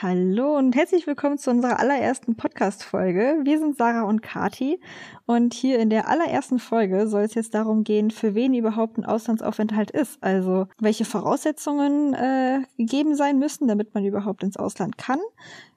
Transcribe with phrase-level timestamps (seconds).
[0.00, 3.40] Hallo und herzlich willkommen zu unserer allerersten Podcast-Folge.
[3.42, 4.80] Wir sind Sarah und Kati
[5.26, 9.04] und hier in der allerersten Folge soll es jetzt darum gehen, für wen überhaupt ein
[9.04, 10.22] Auslandsaufenthalt ist.
[10.22, 15.18] Also welche Voraussetzungen äh, gegeben sein müssen, damit man überhaupt ins Ausland kann.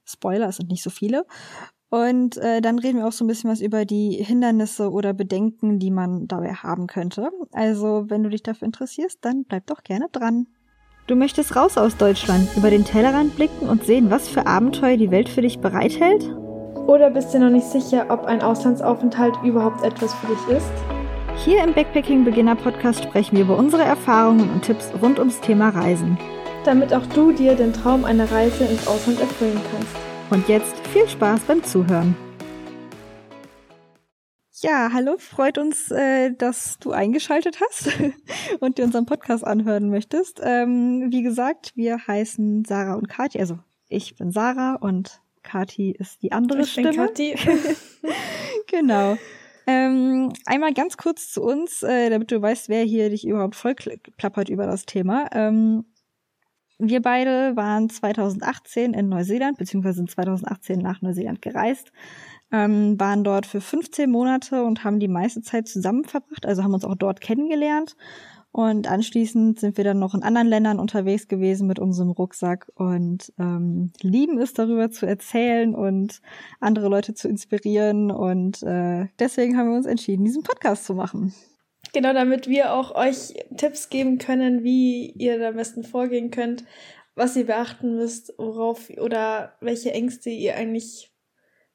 [0.05, 1.25] Spoiler, es sind nicht so viele.
[1.89, 5.79] Und äh, dann reden wir auch so ein bisschen was über die Hindernisse oder Bedenken,
[5.79, 7.31] die man dabei haben könnte.
[7.53, 10.45] Also wenn du dich dafür interessierst, dann bleib doch gerne dran.
[11.07, 15.11] Du möchtest raus aus Deutschland, über den Tellerrand blicken und sehen, was für Abenteuer die
[15.11, 16.23] Welt für dich bereithält?
[16.87, 20.71] Oder bist du noch nicht sicher, ob ein Auslandsaufenthalt überhaupt etwas für dich ist?
[21.43, 25.69] Hier im Backpacking Beginner Podcast sprechen wir über unsere Erfahrungen und Tipps rund ums Thema
[25.69, 26.17] Reisen.
[26.65, 29.95] Damit auch du dir den Traum einer Reise ins Ausland erfüllen kannst.
[30.29, 32.15] Und jetzt viel Spaß beim Zuhören.
[34.63, 37.89] Ja, hallo, freut uns, äh, dass du eingeschaltet hast
[38.59, 40.39] und dir unseren Podcast anhören möchtest.
[40.43, 43.39] Ähm, wie gesagt, wir heißen Sarah und Kathi.
[43.39, 43.57] Also
[43.89, 46.89] ich bin Sarah und Kathi ist die andere ich Stimme.
[46.89, 47.35] Bin Kathi.
[48.67, 49.17] genau.
[49.65, 53.73] Ähm, einmal ganz kurz zu uns, äh, damit du weißt, wer hier dich überhaupt voll
[53.73, 55.27] klappert über das Thema.
[55.31, 55.85] Ähm,
[56.77, 61.91] wir beide waren 2018 in Neuseeland, beziehungsweise sind 2018 nach Neuseeland gereist
[62.51, 66.73] ähm, waren dort für 15 Monate und haben die meiste Zeit zusammen verbracht, also haben
[66.73, 67.95] uns auch dort kennengelernt.
[68.53, 73.31] Und anschließend sind wir dann noch in anderen Ländern unterwegs gewesen mit unserem Rucksack und
[73.39, 76.21] ähm, lieben es darüber zu erzählen und
[76.59, 78.11] andere Leute zu inspirieren.
[78.11, 81.33] Und äh, deswegen haben wir uns entschieden, diesen Podcast zu machen.
[81.93, 86.65] Genau, damit wir auch euch Tipps geben können, wie ihr am besten vorgehen könnt,
[87.15, 91.10] was ihr beachten müsst, worauf oder welche Ängste ihr eigentlich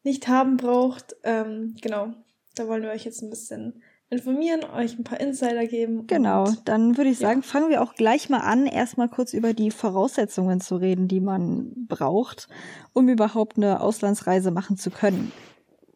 [0.06, 1.16] nicht haben braucht.
[1.24, 2.14] Ähm, genau,
[2.54, 6.06] da wollen wir euch jetzt ein bisschen informieren, euch ein paar Insider geben.
[6.06, 7.46] Genau, dann würde ich sagen, ja.
[7.46, 11.72] fangen wir auch gleich mal an, erstmal kurz über die Voraussetzungen zu reden, die man
[11.88, 12.48] braucht,
[12.92, 15.32] um überhaupt eine Auslandsreise machen zu können.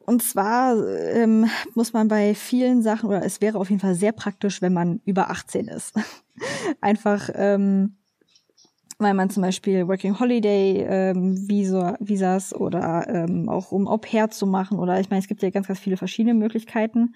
[0.06, 0.76] Und zwar
[1.14, 4.72] ähm, muss man bei vielen Sachen, oder es wäre auf jeden Fall sehr praktisch, wenn
[4.72, 5.94] man über 18 ist.
[6.80, 7.99] Einfach ähm,
[9.00, 14.30] weil man zum Beispiel Working Holiday ähm, Visa, Visas oder ähm, auch um Au pair
[14.30, 17.14] zu machen oder ich meine, es gibt ja ganz, ganz viele verschiedene Möglichkeiten,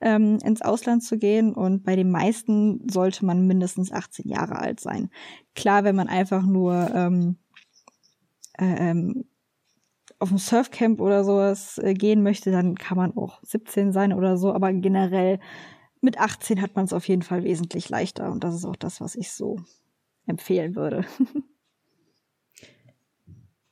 [0.00, 4.78] ähm, ins Ausland zu gehen und bei den meisten sollte man mindestens 18 Jahre alt
[4.78, 5.10] sein.
[5.54, 7.36] Klar, wenn man einfach nur ähm,
[8.58, 9.24] äh, ähm,
[10.20, 14.36] auf ein Surfcamp oder sowas äh, gehen möchte, dann kann man auch 17 sein oder
[14.36, 15.40] so, aber generell
[16.00, 19.00] mit 18 hat man es auf jeden Fall wesentlich leichter und das ist auch das,
[19.00, 19.58] was ich so
[20.26, 21.04] empfehlen würde.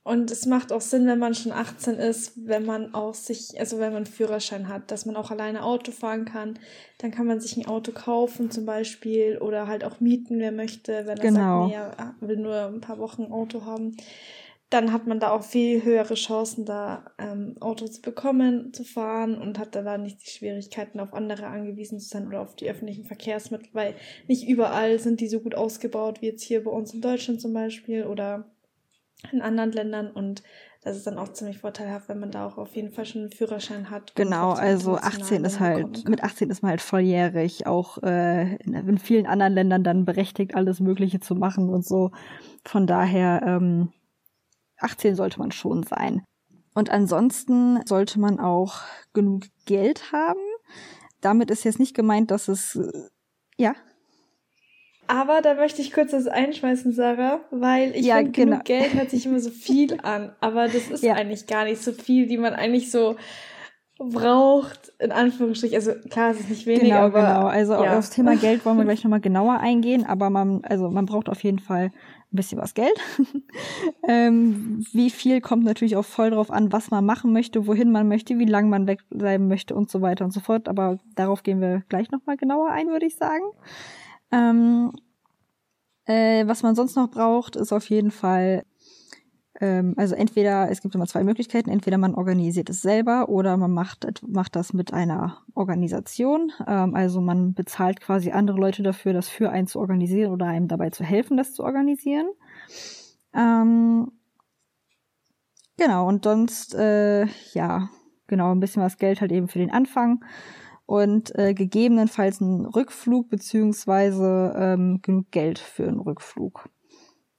[0.04, 3.78] Und es macht auch Sinn, wenn man schon 18 ist, wenn man auch sich, also
[3.78, 6.58] wenn man Führerschein hat, dass man auch alleine Auto fahren kann.
[6.98, 11.06] Dann kann man sich ein Auto kaufen zum Beispiel oder halt auch mieten, wer möchte,
[11.06, 11.68] wenn er genau.
[11.68, 13.96] sagt, nee, er will nur ein paar Wochen Auto haben
[14.72, 19.37] dann hat man da auch viel höhere Chancen, da ähm, Auto zu bekommen, zu fahren
[19.37, 22.69] und hat dann da nicht die Schwierigkeiten, auf andere angewiesen zu sein oder auf die
[22.69, 23.94] öffentlichen Verkehrsmittel, weil
[24.28, 27.53] nicht überall sind die so gut ausgebaut wie jetzt hier bei uns in Deutschland zum
[27.53, 28.50] Beispiel oder
[29.31, 30.43] in anderen Ländern und
[30.84, 33.31] das ist dann auch ziemlich vorteilhaft, wenn man da auch auf jeden Fall schon einen
[33.31, 34.16] Führerschein hat.
[34.16, 39.27] Genau, also 18 ist halt, mit 18 ist man halt volljährig, auch äh, in vielen
[39.27, 42.11] anderen Ländern dann berechtigt, alles Mögliche zu machen und so.
[42.65, 43.93] Von daher, ähm,
[44.82, 46.25] 18 sollte man schon sein.
[46.75, 48.81] Und ansonsten sollte man auch
[49.12, 50.41] genug Geld haben.
[51.20, 53.09] Damit ist jetzt nicht gemeint, dass es, äh,
[53.56, 53.75] ja.
[55.06, 58.50] Aber da möchte ich kurz das einschmeißen, Sarah, weil ich ja, finde, genau.
[58.50, 60.34] genug Geld hört sich immer so viel an.
[60.41, 61.14] Aber das ist ja.
[61.14, 63.16] eigentlich gar nicht so viel, die man eigentlich so
[64.10, 65.76] braucht, in Anführungsstrichen.
[65.76, 67.20] Also klar, es ist nicht wenig, genau, aber.
[67.20, 67.78] Genau, also ja.
[67.80, 71.28] auf das Thema Geld wollen wir gleich nochmal genauer eingehen, aber man, also man braucht
[71.28, 71.86] auf jeden Fall
[72.32, 72.94] ein bisschen was Geld.
[74.08, 78.08] ähm, wie viel kommt natürlich auch voll drauf an, was man machen möchte, wohin man
[78.08, 80.69] möchte, wie lange man wegbleiben möchte und so weiter und so fort.
[80.69, 83.44] Aber darauf gehen wir gleich nochmal genauer ein, würde ich sagen.
[84.30, 84.92] Ähm,
[86.06, 88.64] äh, was man sonst noch braucht, ist auf jeden Fall
[89.62, 93.70] ähm, also entweder, es gibt immer zwei Möglichkeiten, entweder man organisiert es selber oder man
[93.70, 96.50] macht, macht das mit einer Organisation.
[96.67, 100.67] Ähm, also man bezahlt quasi andere Leute dafür, das für einen zu organisieren oder einem
[100.67, 102.26] dabei zu helfen, das zu organisieren.
[103.35, 104.11] Ähm,
[105.76, 107.88] genau, und sonst, äh, ja,
[108.26, 110.25] genau, ein bisschen was Geld halt eben für den Anfang
[110.87, 116.69] und äh, gegebenenfalls einen Rückflug beziehungsweise ähm, genug Geld für einen Rückflug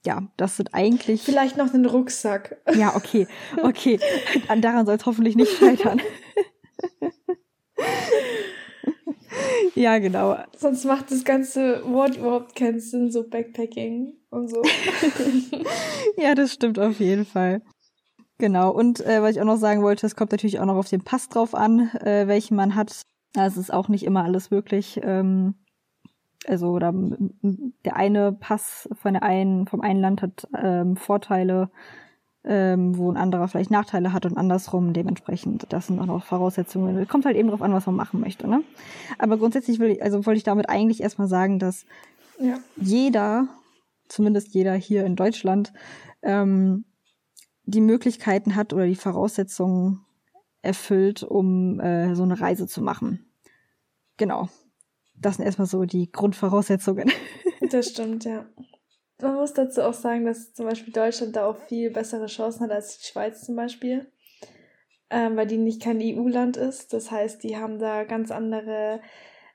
[0.05, 1.21] ja, das sind eigentlich.
[1.21, 2.57] Vielleicht noch einen Rucksack.
[2.75, 3.27] Ja, okay,
[3.61, 3.99] okay.
[4.59, 6.01] Daran soll es hoffentlich nicht scheitern.
[9.75, 10.37] ja, genau.
[10.57, 14.13] Sonst macht das ganze Wort überhaupt keinen Sinn, so Backpacking.
[14.29, 14.61] und so.
[16.17, 17.61] ja, das stimmt auf jeden Fall.
[18.39, 20.89] Genau, und äh, was ich auch noch sagen wollte, es kommt natürlich auch noch auf
[20.89, 23.03] den Pass drauf an, äh, welchen man hat.
[23.37, 25.55] Also es ist auch nicht immer alles wirklich, ähm,
[26.47, 26.93] also oder
[27.85, 31.69] der eine Pass von der einen, vom einen Land hat ähm, Vorteile,
[32.43, 34.93] ähm, wo ein anderer vielleicht Nachteile hat und andersrum.
[34.93, 37.07] Dementsprechend, das sind auch noch Voraussetzungen.
[37.07, 38.47] Kommt halt eben drauf an, was man machen möchte.
[38.47, 38.63] Ne?
[39.17, 41.85] Aber grundsätzlich will ich, also wollte ich damit eigentlich erstmal sagen, dass
[42.39, 42.57] ja.
[42.75, 43.47] jeder,
[44.07, 45.73] zumindest jeder hier in Deutschland,
[46.21, 46.85] ähm,
[47.65, 50.01] die Möglichkeiten hat oder die Voraussetzungen
[50.61, 53.25] erfüllt, um äh, so eine Reise zu machen.
[54.17, 54.49] Genau.
[55.23, 57.11] Das sind erstmal so die Grundvoraussetzungen.
[57.71, 58.45] Das stimmt, ja.
[59.21, 62.71] Man muss dazu auch sagen, dass zum Beispiel Deutschland da auch viel bessere Chancen hat
[62.71, 64.11] als die Schweiz zum Beispiel,
[65.09, 66.93] ähm, weil die nicht kein EU-Land ist.
[66.93, 68.99] Das heißt, die haben da ganz andere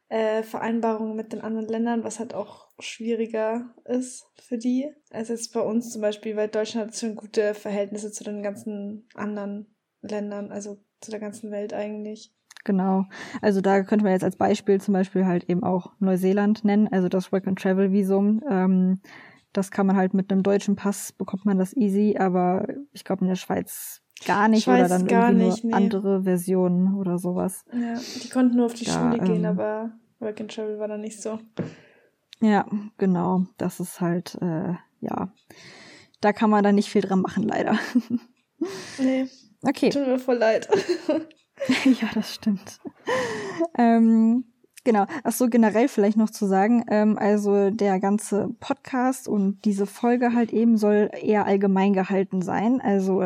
[0.09, 4.91] äh, Vereinbarungen mit den anderen Ländern, was halt auch schwieriger ist für die.
[5.11, 9.07] als jetzt bei uns zum Beispiel, weil Deutschland hat schon gute Verhältnisse zu den ganzen
[9.15, 12.35] anderen Ländern, also zu der ganzen Welt eigentlich.
[12.69, 13.07] Genau.
[13.41, 17.09] Also da könnte man jetzt als Beispiel zum Beispiel halt eben auch Neuseeland nennen, also
[17.09, 18.43] das Work-and-Travel-Visum.
[18.47, 19.01] Ähm,
[19.55, 23.23] das kann man halt mit einem deutschen Pass bekommt man das easy, aber ich glaube
[23.23, 25.83] in der Schweiz gar nicht Schweiz oder dann irgendwie nicht, nur nee.
[25.83, 27.65] andere Versionen oder sowas.
[27.73, 30.89] Ja, die konnten nur auf die da, Schule gehen, ähm, aber Work and Travel war
[30.89, 31.39] da nicht so.
[32.41, 32.67] Ja,
[32.99, 33.47] genau.
[33.57, 35.33] Das ist halt, äh, ja.
[36.21, 37.79] Da kann man dann nicht viel dran machen, leider.
[38.99, 39.27] nee.
[39.63, 39.89] Okay.
[39.89, 40.69] Tut mir voll leid.
[41.85, 42.79] ja, das stimmt.
[43.77, 44.45] ähm,
[44.85, 45.05] Genau.
[45.23, 50.33] Ach so, generell vielleicht noch zu sagen, ähm, also der ganze Podcast und diese Folge
[50.33, 52.81] halt eben soll eher allgemein gehalten sein.
[52.81, 53.21] Also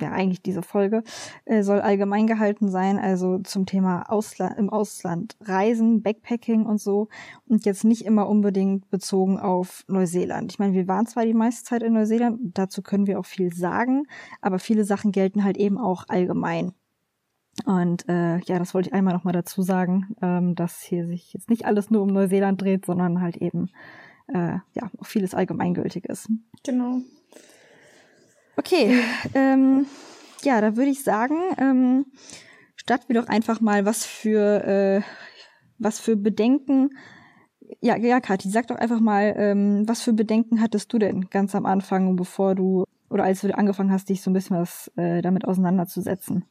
[0.00, 1.02] ja, eigentlich diese Folge
[1.44, 7.08] äh, soll allgemein gehalten sein, also zum Thema Ausland, im Ausland reisen, Backpacking und so
[7.46, 10.52] und jetzt nicht immer unbedingt bezogen auf Neuseeland.
[10.52, 13.52] Ich meine, wir waren zwar die meiste Zeit in Neuseeland, dazu können wir auch viel
[13.52, 14.04] sagen,
[14.40, 16.74] aber viele Sachen gelten halt eben auch allgemein.
[17.64, 21.50] Und äh, ja, das wollte ich einmal nochmal dazu sagen, ähm, dass hier sich jetzt
[21.50, 23.70] nicht alles nur um Neuseeland dreht, sondern halt eben
[24.28, 26.28] äh, ja auch vieles allgemeingültig ist.
[26.64, 27.00] Genau.
[28.56, 29.00] Okay,
[29.34, 29.86] ähm,
[30.42, 32.06] ja, da würde ich sagen, ähm,
[32.76, 35.02] starten wir doch einfach mal, was für äh,
[35.78, 36.90] was für Bedenken.
[37.80, 41.54] Ja, ja, Kathi, sag doch einfach mal, ähm, was für Bedenken hattest du denn ganz
[41.54, 45.22] am Anfang, bevor du oder als du angefangen hast, dich so ein bisschen was äh,
[45.22, 46.44] damit auseinanderzusetzen?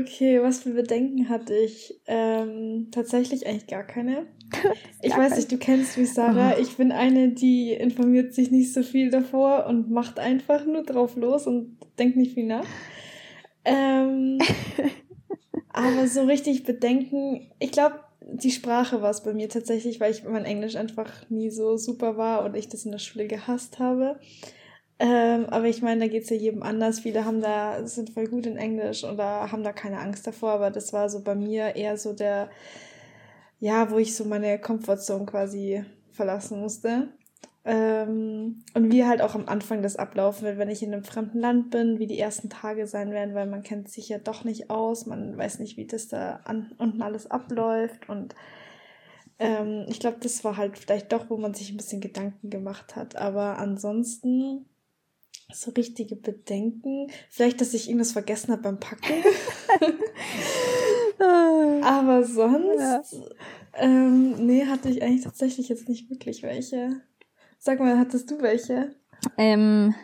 [0.00, 2.00] Okay, was für Bedenken hatte ich?
[2.06, 4.26] Ähm, tatsächlich eigentlich gar keine.
[5.02, 6.54] Ich gar weiß nicht, du kennst mich, Sarah.
[6.56, 6.60] Oh.
[6.60, 11.16] Ich bin eine, die informiert sich nicht so viel davor und macht einfach nur drauf
[11.16, 12.64] los und denkt nicht viel nach.
[13.64, 14.38] Ähm,
[15.68, 20.24] aber so richtig Bedenken, ich glaube, die Sprache war es bei mir tatsächlich, weil ich
[20.24, 24.18] mein Englisch einfach nie so super war und ich das in der Schule gehasst habe.
[25.04, 27.00] Ähm, aber ich meine, da geht es ja jedem anders.
[27.00, 30.70] Viele haben da, sind voll gut in Englisch oder haben da keine Angst davor, aber
[30.70, 32.48] das war so bei mir eher so der,
[33.60, 37.08] ja, wo ich so meine Komfortzone quasi verlassen musste.
[37.66, 41.38] Ähm, und wie halt auch am Anfang das ablaufen wird, wenn ich in einem fremden
[41.40, 44.70] Land bin, wie die ersten Tage sein werden, weil man kennt sich ja doch nicht
[44.70, 48.34] aus, man weiß nicht, wie das da an, unten alles abläuft und
[49.38, 52.96] ähm, ich glaube, das war halt vielleicht doch, wo man sich ein bisschen Gedanken gemacht
[52.96, 53.16] hat.
[53.16, 54.66] Aber ansonsten
[55.52, 57.08] so richtige Bedenken.
[57.30, 59.22] Vielleicht, dass ich irgendwas vergessen habe beim Packen.
[61.82, 63.22] Aber sonst,
[63.74, 67.02] ähm, nee, hatte ich eigentlich tatsächlich jetzt nicht wirklich welche.
[67.58, 68.94] Sag mal, hattest du welche?
[69.38, 69.94] Ähm,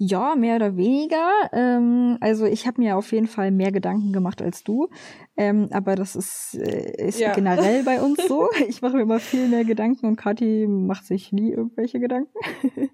[0.00, 1.28] ja, mehr oder weniger.
[1.52, 4.88] Ähm, also ich habe mir auf jeden Fall mehr Gedanken gemacht als du.
[5.36, 7.32] Ähm, aber das ist, äh, ist ja.
[7.32, 8.48] generell bei uns so.
[8.68, 12.30] Ich mache mir immer viel mehr Gedanken und Kathi macht sich nie irgendwelche Gedanken.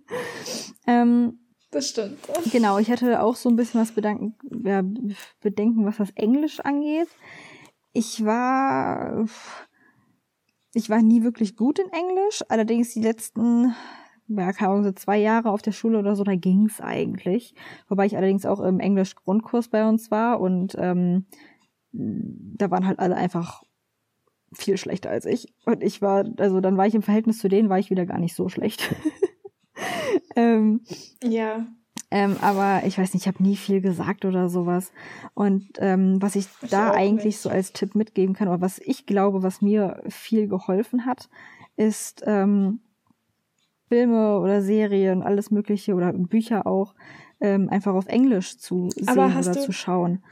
[0.87, 1.41] ähm,
[1.75, 2.19] das stimmt.
[2.53, 4.83] Genau, ich hatte auch so ein bisschen was Bedanken, ja,
[5.41, 7.09] Bedenken, was das Englisch angeht.
[7.93, 9.27] Ich war,
[10.73, 12.43] ich war nie wirklich gut in Englisch.
[12.49, 13.75] Allerdings die letzten,
[14.29, 17.55] ja, keine Ahnung, so zwei Jahre auf der Schule oder so, da ging's eigentlich.
[17.89, 21.27] Wobei ich allerdings auch im Englisch-Grundkurs bei uns war und ähm,
[21.93, 23.63] da waren halt alle einfach
[24.53, 25.53] viel schlechter als ich.
[25.65, 28.19] Und ich war, also dann war ich im Verhältnis zu denen, war ich wieder gar
[28.19, 28.95] nicht so schlecht.
[30.37, 30.81] ähm,
[31.23, 31.67] ja.
[32.11, 34.93] Ähm, aber ich weiß nicht, ich habe nie viel gesagt oder sowas.
[35.35, 37.41] Und ähm, was ich, ich da eigentlich nicht.
[37.41, 41.29] so als Tipp mitgeben kann, oder was ich glaube, was mir viel geholfen hat,
[41.77, 42.81] ist ähm,
[43.89, 46.95] Filme oder Serien, alles Mögliche oder Bücher auch
[47.41, 50.23] ähm, einfach auf Englisch zu sehen oder zu schauen.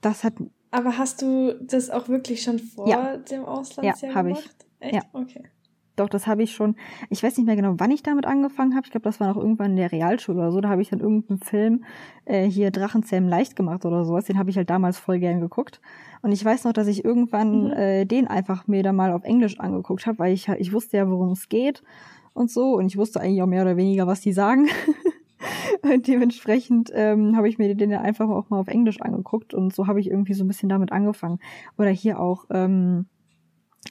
[0.00, 0.34] Das hat.
[0.70, 3.16] Aber hast du das auch wirklich schon vor ja.
[3.18, 4.66] dem Auslandsjahr ja, gemacht?
[4.80, 4.86] Ich.
[4.86, 4.94] Echt?
[4.94, 5.02] Ja.
[5.12, 5.44] Okay.
[5.96, 6.76] Doch, das habe ich schon.
[7.10, 8.86] Ich weiß nicht mehr genau, wann ich damit angefangen habe.
[8.86, 10.60] Ich glaube, das war noch irgendwann in der Realschule oder so.
[10.60, 11.84] Da habe ich dann irgendeinen Film
[12.24, 14.24] äh, hier Drachenzähmen leicht gemacht oder sowas.
[14.24, 15.80] Den habe ich halt damals voll gern geguckt.
[16.22, 17.72] Und ich weiß noch, dass ich irgendwann mhm.
[17.72, 21.10] äh, den einfach mir dann mal auf Englisch angeguckt habe, weil ich ich wusste ja,
[21.10, 21.82] worum es geht
[22.32, 22.74] und so.
[22.76, 24.68] Und ich wusste eigentlich auch mehr oder weniger, was die sagen.
[25.82, 29.74] und dementsprechend ähm, habe ich mir den ja einfach auch mal auf Englisch angeguckt und
[29.74, 31.38] so habe ich irgendwie so ein bisschen damit angefangen.
[31.76, 33.06] Oder hier auch ähm,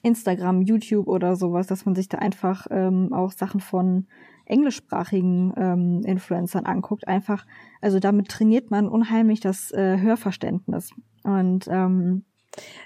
[0.03, 4.07] Instagram, YouTube oder sowas, dass man sich da einfach ähm, auch Sachen von
[4.45, 7.07] englischsprachigen ähm, Influencern anguckt.
[7.07, 7.45] Einfach,
[7.81, 10.91] also damit trainiert man unheimlich das äh, Hörverständnis.
[11.23, 12.25] Und ähm,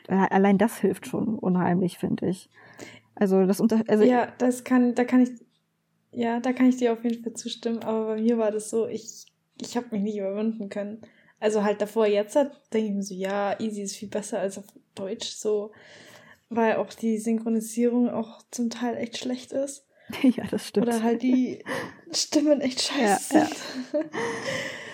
[0.08, 2.50] allein das hilft schon unheimlich, finde ich.
[3.16, 5.32] Also das unter also ja, das kann, da kann ich,
[6.12, 7.80] ja, da kann ich dir auf jeden Fall zustimmen.
[7.84, 9.26] Aber bei mir war das so, ich,
[9.62, 11.02] ich habe mich nicht überwinden können.
[11.40, 12.36] Also halt davor, jetzt
[12.74, 15.30] denke ich mir so, ja, easy ist viel besser als auf Deutsch.
[15.30, 15.72] So,
[16.50, 19.86] weil auch die Synchronisierung auch zum Teil echt schlecht ist.
[20.22, 20.88] Ja, das stimmt.
[20.88, 21.64] Oder halt die
[22.12, 23.56] Stimmen echt scheiße ja, sind.
[23.94, 24.00] Ja.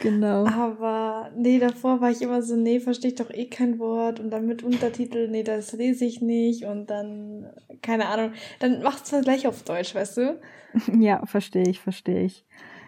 [0.01, 0.48] Genau.
[0.48, 4.20] Aber nee, davor war ich immer so, nee, verstehe ich doch eh kein Wort.
[4.20, 6.65] Und dann mit Untertitel, nee, das lese ich nicht.
[6.65, 7.51] Und dann,
[7.84, 10.41] keine Ahnung, dann macht's mal gleich auf Deutsch, weißt du?
[11.00, 12.46] Ja, verstehe ich, verstehe ich.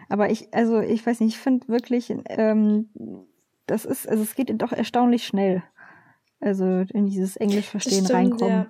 [0.08, 2.88] Aber ich, also ich weiß nicht, ich finde wirklich, ähm,
[3.66, 5.62] das ist, also es geht doch erstaunlich schnell.
[6.44, 8.66] Also in dieses Englisch verstehen stimmt, reinkommen.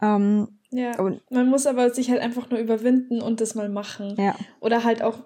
[0.00, 0.16] Ja.
[0.16, 0.98] Ähm, ja.
[0.98, 4.14] Und, Man muss aber sich halt einfach nur überwinden und das mal machen.
[4.18, 4.34] Ja.
[4.60, 5.18] Oder halt auch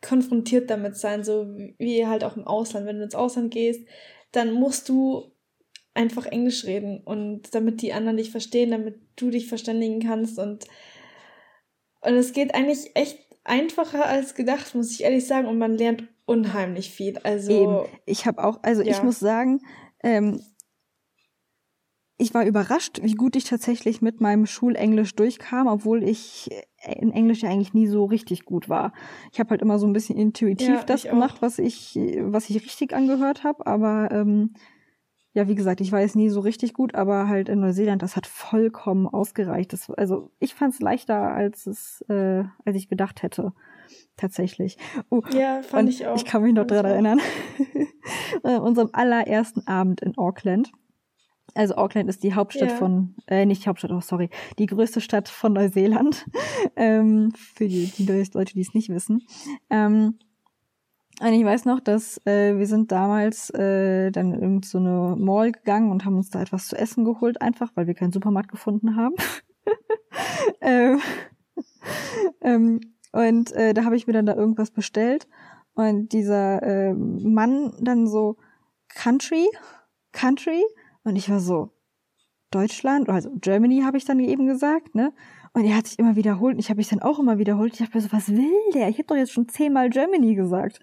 [0.00, 1.46] konfrontiert damit sein, so
[1.78, 2.86] wie halt auch im Ausland.
[2.86, 3.86] Wenn du ins Ausland gehst,
[4.32, 5.32] dann musst du
[5.94, 10.64] einfach Englisch reden und damit die anderen dich verstehen, damit du dich verständigen kannst und
[12.04, 16.08] und es geht eigentlich echt einfacher als gedacht, muss ich ehrlich sagen, und man lernt
[16.24, 17.18] unheimlich viel.
[17.18, 17.98] Also Eben.
[18.06, 18.90] ich habe auch, also ja.
[18.90, 19.60] ich muss sagen,
[20.02, 20.40] ähm,
[22.18, 26.50] ich war überrascht, wie gut ich tatsächlich mit meinem Schulenglisch durchkam, obwohl ich
[26.84, 28.92] in Englisch ja eigentlich nie so richtig gut war.
[29.32, 31.42] Ich habe halt immer so ein bisschen intuitiv ja, das gemacht, auch.
[31.42, 34.54] was ich, was ich richtig angehört habe, aber ähm,
[35.34, 38.16] ja, wie gesagt, ich war jetzt nie so richtig gut, aber halt in Neuseeland, das
[38.16, 39.72] hat vollkommen ausgereicht.
[39.72, 43.52] Das, also ich fand es leichter, als es, äh, als ich gedacht hätte.
[44.16, 44.76] Tatsächlich.
[45.10, 46.16] Uh, ja, fand ich auch.
[46.16, 47.20] Ich kann mich noch dran erinnern.
[48.42, 50.70] unserem allerersten Abend in Auckland
[51.54, 52.76] also Auckland ist die Hauptstadt ja.
[52.76, 56.26] von, äh, nicht Hauptstadt, oh sorry, die größte Stadt von Neuseeland.
[56.76, 59.26] ähm, für die, die Leute, die es nicht wissen.
[59.70, 60.18] Ähm,
[61.20, 65.52] und ich weiß noch, dass äh, wir sind damals äh, dann in irgendeine so Mall
[65.52, 68.96] gegangen und haben uns da etwas zu essen geholt, einfach, weil wir keinen Supermarkt gefunden
[68.96, 69.14] haben.
[70.60, 71.00] ähm,
[72.40, 72.80] ähm,
[73.12, 75.28] und äh, da habe ich mir dann da irgendwas bestellt
[75.74, 78.36] und dieser äh, Mann dann so
[78.88, 79.46] Country,
[80.12, 80.62] Country
[81.04, 81.70] und ich war so,
[82.52, 85.12] Deutschland, also Germany habe ich dann eben gesagt, ne?
[85.54, 87.72] Und er hat sich immer wiederholt und ich habe mich dann auch immer wiederholt.
[87.72, 88.88] Ich dachte mir so, was will der?
[88.88, 90.80] Ich habe doch jetzt schon zehnmal Germany gesagt.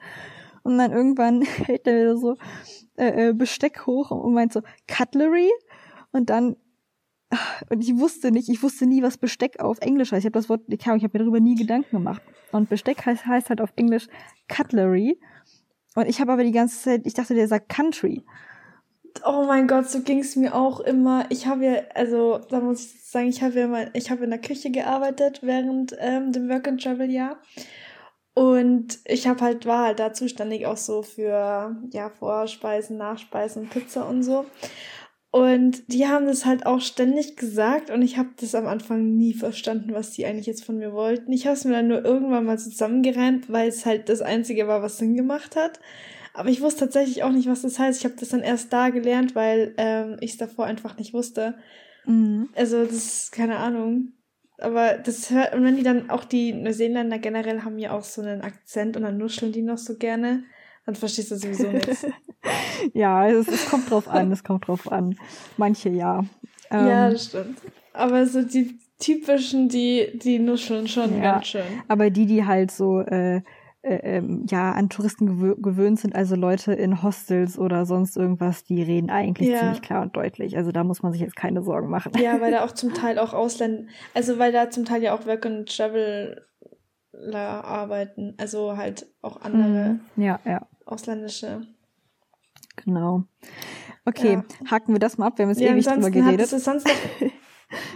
[0.63, 2.37] Und dann irgendwann hält er wieder so
[2.97, 5.49] äh, äh, Besteck hoch und meint so, Cutlery?
[6.11, 6.55] Und dann,
[7.69, 10.19] und ich wusste nicht, ich wusste nie, was Besteck auf Englisch heißt.
[10.19, 12.21] Ich habe das Wort, ich habe hab mir darüber nie Gedanken gemacht.
[12.51, 14.07] Und Besteck heißt, heißt halt auf Englisch
[14.47, 15.19] Cutlery.
[15.95, 18.23] Und ich habe aber die ganze Zeit, ich dachte, der sagt Country.
[19.25, 21.25] Oh mein Gott, so ging es mir auch immer.
[21.29, 24.29] Ich habe ja, also da muss ich sagen, ich habe ja mal, ich habe in
[24.29, 27.37] der Küche gearbeitet während ähm, dem Work and Travel Jahr.
[28.33, 34.07] Und ich habe halt, war halt da zuständig auch so für, ja, Vorspeisen, Nachspeisen, Pizza
[34.07, 34.45] und so.
[35.31, 39.33] Und die haben das halt auch ständig gesagt und ich habe das am Anfang nie
[39.33, 41.31] verstanden, was die eigentlich jetzt von mir wollten.
[41.31, 44.81] Ich habe es mir dann nur irgendwann mal zusammengereimt, weil es halt das Einzige war,
[44.81, 45.79] was Sinn gemacht hat.
[46.39, 47.99] Aber ich wusste tatsächlich auch nicht, was das heißt.
[47.99, 51.55] Ich habe das dann erst da gelernt, weil ähm, ich es davor einfach nicht wusste.
[52.05, 52.47] Mhm.
[52.55, 54.13] Also das ist keine Ahnung.
[54.57, 58.21] Aber das hört, und wenn die dann auch die Neuseeländer generell haben ja auch so
[58.21, 60.45] einen Akzent und dann nuscheln die noch so gerne,
[60.85, 62.05] dann verstehst du sowieso nichts.
[62.93, 65.17] ja, es, es kommt drauf an, es kommt drauf an.
[65.57, 66.19] Manche ja.
[66.71, 67.59] Ähm, ja, das stimmt.
[67.91, 71.83] Aber so die typischen, die, die nuscheln schon ja, ganz schön.
[71.89, 73.41] Aber die, die halt so äh,
[73.81, 78.63] äh, ähm, ja an Touristen gewö gewöhnt sind, also Leute in Hostels oder sonst irgendwas,
[78.63, 79.59] die reden eigentlich ja.
[79.59, 80.57] ziemlich klar und deutlich.
[80.57, 82.11] Also da muss man sich jetzt keine Sorgen machen.
[82.19, 85.25] Ja, weil da auch zum Teil auch Ausländer, also weil da zum Teil ja auch
[85.25, 86.43] Work and Traveler
[87.33, 90.23] arbeiten, also halt auch andere mhm.
[90.23, 90.67] ja, ja.
[90.85, 91.61] ausländische.
[92.83, 93.23] Genau.
[94.05, 94.71] Okay, ja.
[94.71, 95.37] haken wir das mal ab.
[95.37, 96.49] Wir haben jetzt ja, ewig drüber geredet.
[96.49, 96.93] Sonst noch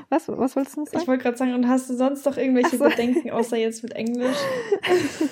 [0.09, 1.01] Was, was wolltest du noch sagen?
[1.01, 2.83] Ich wollte gerade sagen, und hast du sonst noch irgendwelche so.
[2.83, 4.37] Bedenken, außer jetzt mit Englisch?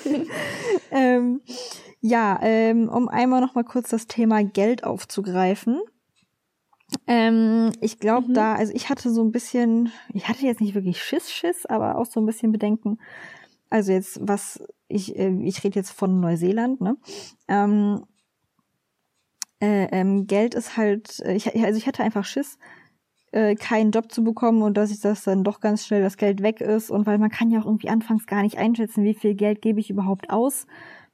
[0.90, 1.40] ähm,
[2.00, 5.80] ja, ähm, um einmal noch mal kurz das Thema Geld aufzugreifen.
[7.06, 8.34] Ähm, ich glaube mhm.
[8.34, 11.96] da, also ich hatte so ein bisschen, ich hatte jetzt nicht wirklich Schiss, Schiss, aber
[11.96, 12.98] auch so ein bisschen Bedenken.
[13.70, 16.96] Also jetzt, was ich, äh, ich rede jetzt von Neuseeland, ne?
[17.48, 18.04] Ähm,
[19.60, 22.58] äh, ähm, Geld ist halt, äh, ich, also ich hatte einfach Schiss,
[23.32, 26.42] äh, keinen Job zu bekommen und dass ich das dann doch ganz schnell das Geld
[26.42, 29.34] weg ist und weil man kann ja auch irgendwie anfangs gar nicht einschätzen, wie viel
[29.34, 30.66] Geld gebe ich überhaupt aus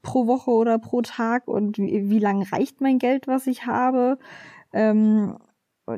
[0.03, 4.19] pro Woche oder pro Tag und wie, wie lang reicht mein Geld, was ich habe.
[4.73, 5.39] Ähm,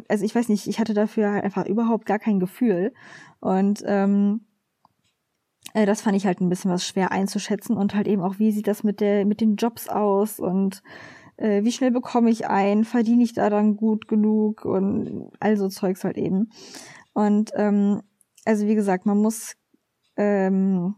[0.08, 2.92] also ich weiß nicht, ich hatte dafür halt einfach überhaupt gar kein Gefühl.
[3.40, 4.42] Und ähm,
[5.74, 8.52] äh, das fand ich halt ein bisschen was schwer einzuschätzen und halt eben auch, wie
[8.52, 10.82] sieht das mit der, mit den Jobs aus und
[11.40, 15.68] äh, wie schnell bekomme ich ein, verdiene ich da dann gut genug und all so
[15.68, 16.50] Zeugs halt eben.
[17.12, 18.02] Und ähm,
[18.44, 19.56] also wie gesagt, man muss,
[20.16, 20.94] ähm,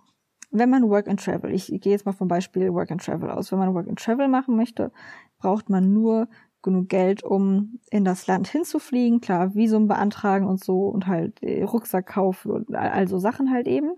[0.50, 3.30] wenn man Work and Travel, ich, ich gehe jetzt mal vom Beispiel Work and Travel
[3.30, 4.92] aus, wenn man Work and Travel machen möchte,
[5.38, 6.28] braucht man nur
[6.60, 9.20] genug Geld, um in das Land hinzufliegen.
[9.20, 13.66] Klar, Visum beantragen und so und halt äh, Rucksack kaufen und all so Sachen halt
[13.66, 13.92] eben.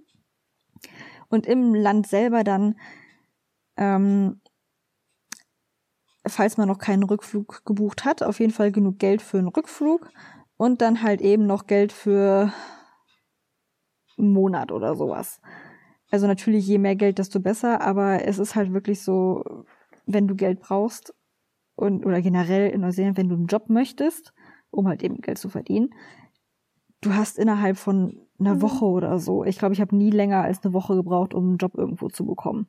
[1.29, 2.77] Und im Land selber dann,
[3.77, 4.41] ähm,
[6.27, 10.09] falls man noch keinen Rückflug gebucht hat, auf jeden Fall genug Geld für einen Rückflug
[10.57, 12.53] und dann halt eben noch Geld für
[14.19, 15.41] einen Monat oder sowas.
[16.11, 19.43] Also natürlich, je mehr Geld, desto besser, aber es ist halt wirklich so,
[20.07, 21.13] wenn du Geld brauchst,
[21.77, 24.33] und oder generell in Neuseeland, wenn du einen Job möchtest,
[24.71, 25.91] um halt eben Geld zu verdienen,
[27.01, 28.63] du hast innerhalb von einer mhm.
[28.63, 31.59] Woche oder so, ich glaube, ich habe nie länger als eine Woche gebraucht, um einen
[31.59, 32.67] Job irgendwo zu bekommen.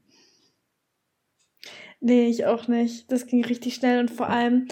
[1.99, 3.11] Nee, ich auch nicht.
[3.11, 4.67] Das ging richtig schnell und vor allem,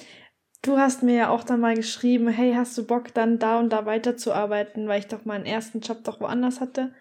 [0.62, 3.71] du hast mir ja auch dann mal geschrieben, hey, hast du Bock dann da und
[3.71, 6.93] da weiterzuarbeiten, weil ich doch meinen ersten Job doch woanders hatte.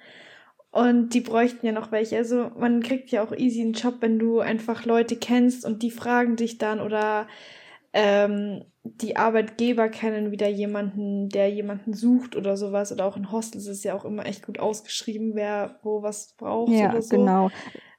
[0.70, 2.16] Und die bräuchten ja noch welche.
[2.16, 5.90] Also man kriegt ja auch easy einen Job, wenn du einfach Leute kennst und die
[5.90, 7.28] fragen dich dann oder
[7.92, 12.90] ähm, die Arbeitgeber kennen wieder jemanden, der jemanden sucht oder sowas.
[12.90, 16.72] Oder auch in Hostels ist ja auch immer echt gut ausgeschrieben, wer wo was braucht
[16.72, 17.16] ja, oder so.
[17.16, 17.50] Genau.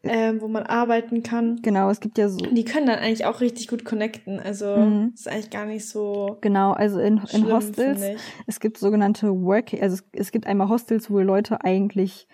[0.05, 1.61] Ähm, wo man arbeiten kann.
[1.61, 2.37] Genau, es gibt ja so.
[2.37, 4.37] Die können dann eigentlich auch richtig gut connecten.
[4.39, 5.11] Also mhm.
[5.13, 6.37] ist eigentlich gar nicht so.
[6.41, 8.01] Genau, also in, in Hostels,
[8.45, 12.27] es gibt sogenannte Work, also es, es gibt einmal Hostels, wo Leute eigentlich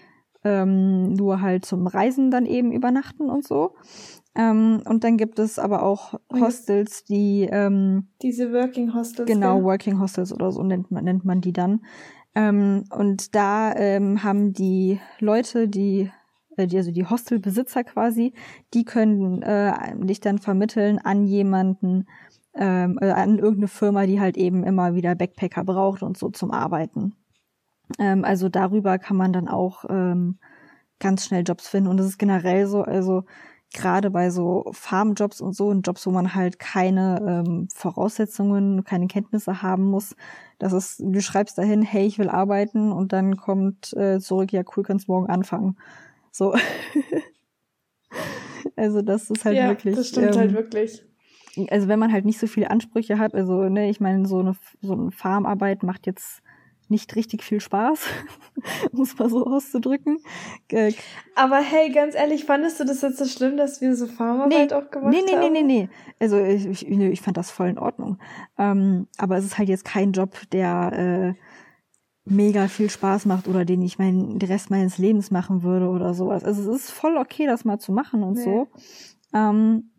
[0.44, 3.76] ähm, nur halt zum Reisen dann eben übernachten und so.
[4.36, 9.28] Ähm, und dann gibt es aber auch Hostels, die ähm, diese Working Hostels.
[9.28, 9.64] Genau, ja.
[9.64, 11.82] Working Hostels oder so nennt man, nennt man die dann.
[12.36, 16.10] Ähm, und da ähm, haben die Leute, die, äh,
[16.68, 18.34] die also die Hostelbesitzer quasi,
[18.74, 22.08] die können äh, dich dann vermitteln an jemanden,
[22.56, 26.52] ähm, äh, an irgendeine Firma, die halt eben immer wieder Backpacker braucht und so zum
[26.52, 27.16] Arbeiten.
[27.98, 30.40] Ähm, also darüber kann man dann auch ähm,
[31.00, 31.90] ganz schnell Jobs finden.
[31.90, 33.24] Und das ist generell so, also
[33.74, 39.08] gerade bei so Farmjobs und so, und Jobs, wo man halt keine ähm, Voraussetzungen, keine
[39.08, 40.16] Kenntnisse haben muss.
[40.58, 44.64] Das ist, du schreibst dahin, hey, ich will arbeiten und dann kommt äh, zurück, ja
[44.76, 45.78] cool, kannst morgen anfangen.
[46.32, 46.56] So.
[48.76, 49.96] also das ist halt ja, wirklich.
[49.96, 51.04] Das stimmt halt ähm, halt wirklich.
[51.70, 54.56] Also wenn man halt nicht so viele Ansprüche hat, also ne, ich meine, so eine
[54.82, 56.42] so eine Farmarbeit macht jetzt
[56.90, 58.08] nicht richtig viel Spaß,
[58.92, 60.20] um es mal so auszudrücken.
[60.70, 60.94] Äh,
[61.36, 64.76] Aber hey, ganz ehrlich, fandest du das jetzt so schlimm, dass wir so Farmarbeit nee,
[64.76, 65.54] auch gemacht nee, nee, haben?
[65.54, 65.90] Nee, nee, nee,
[66.20, 68.18] Also ich, ich, ich fand das voll in Ordnung.
[68.58, 71.49] Ähm, aber es ist halt jetzt kein Job, der äh,
[72.30, 76.14] mega viel Spaß macht oder den ich meinen den Rest meines Lebens machen würde oder
[76.14, 76.44] sowas.
[76.44, 78.44] Also es ist voll okay, das mal zu machen und nee.
[78.44, 78.68] so.
[79.34, 79.92] Ähm,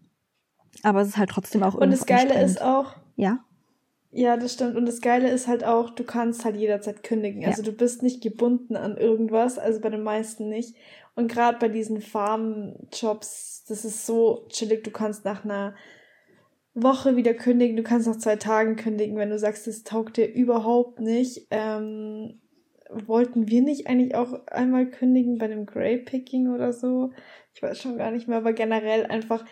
[0.83, 3.45] aber es ist halt trotzdem auch Und das Geile ist auch, ja.
[4.13, 4.77] Ja, das stimmt.
[4.77, 7.45] Und das Geile ist halt auch, du kannst halt jederzeit kündigen.
[7.45, 7.71] Also ja.
[7.71, 10.75] du bist nicht gebunden an irgendwas, also bei den meisten nicht.
[11.15, 15.75] Und gerade bei diesen Farmjobs, das ist so chillig, du kannst nach einer
[16.75, 20.33] Woche wieder kündigen, du kannst nach zwei Tagen kündigen, wenn du sagst, das taugt dir
[20.33, 21.49] überhaupt nicht.
[21.51, 22.41] Ähm,
[22.91, 27.11] wollten wir nicht eigentlich auch einmal kündigen bei dem Grey Picking oder so?
[27.55, 29.45] Ich weiß schon gar nicht mehr, aber generell einfach,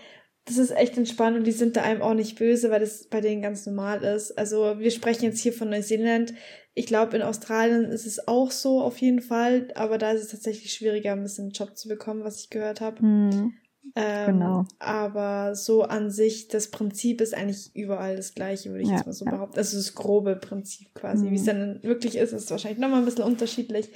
[0.44, 3.20] das ist echt entspannt und die sind da einem auch nicht böse, weil das bei
[3.20, 4.32] denen ganz normal ist.
[4.38, 6.34] Also wir sprechen jetzt hier von Neuseeland.
[6.74, 10.30] Ich glaube, in Australien ist es auch so auf jeden Fall, aber da ist es
[10.30, 13.04] tatsächlich schwieriger, ein bisschen einen Job zu bekommen, was ich gehört habe.
[13.04, 13.54] Mhm.
[13.94, 14.64] Ähm, genau.
[14.78, 19.06] Aber so an sich, das Prinzip ist eigentlich überall das gleiche, würde ich ja, jetzt
[19.06, 19.30] mal so ja.
[19.32, 19.58] behaupten.
[19.58, 21.26] Also das grobe Prinzip quasi.
[21.26, 21.30] Mhm.
[21.30, 23.90] Wie es dann wirklich ist, ist wahrscheinlich nochmal ein bisschen unterschiedlich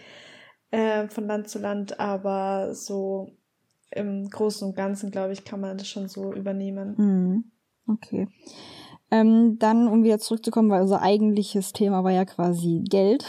[0.71, 3.31] äh, von Land zu Land, aber so
[3.91, 6.95] im Großen und Ganzen, glaube ich, kann man das schon so übernehmen.
[6.97, 7.45] Mhm.
[7.87, 8.29] Okay.
[9.11, 13.27] Ähm, dann, um wieder zurückzukommen, weil unser eigentliches Thema war ja quasi Geld.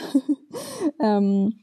[1.02, 1.60] ähm,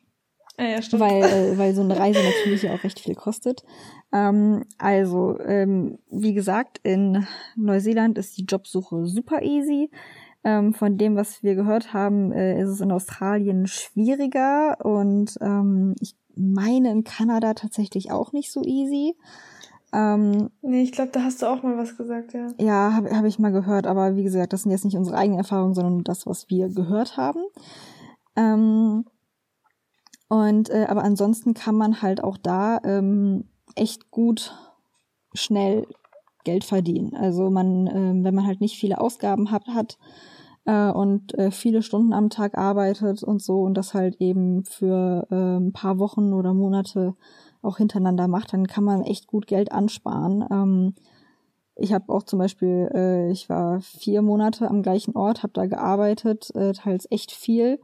[0.61, 1.01] ja, ja, stimmt.
[1.01, 3.65] Weil, äh, weil so eine Reise natürlich auch recht viel kostet.
[4.13, 9.91] Ähm, also, ähm, wie gesagt, in Neuseeland ist die Jobsuche super easy.
[10.43, 15.95] Ähm, von dem, was wir gehört haben, äh, ist es in Australien schwieriger und ähm,
[16.01, 19.15] ich meine in Kanada tatsächlich auch nicht so easy.
[19.93, 22.49] Ähm, nee, ich glaube, da hast du auch mal was gesagt, ja.
[22.59, 25.41] Ja, habe hab ich mal gehört, aber wie gesagt, das sind jetzt nicht unsere eigenen
[25.41, 27.43] Erfahrungen, sondern das, was wir gehört haben.
[28.37, 29.05] Ähm,
[30.31, 34.55] und äh, aber ansonsten kann man halt auch da ähm, echt gut
[35.35, 35.89] schnell
[36.45, 37.17] Geld verdienen.
[37.17, 39.99] Also man, äh, wenn man halt nicht viele Ausgaben hat, hat
[40.67, 45.27] äh, und äh, viele Stunden am Tag arbeitet und so und das halt eben für
[45.33, 47.17] äh, ein paar Wochen oder Monate
[47.61, 50.45] auch hintereinander macht, dann kann man echt gut Geld ansparen.
[50.49, 50.95] Ähm,
[51.75, 55.67] ich habe auch zum Beispiel, äh, ich war vier Monate am gleichen Ort, habe da
[55.67, 57.81] gearbeitet, äh, teils echt viel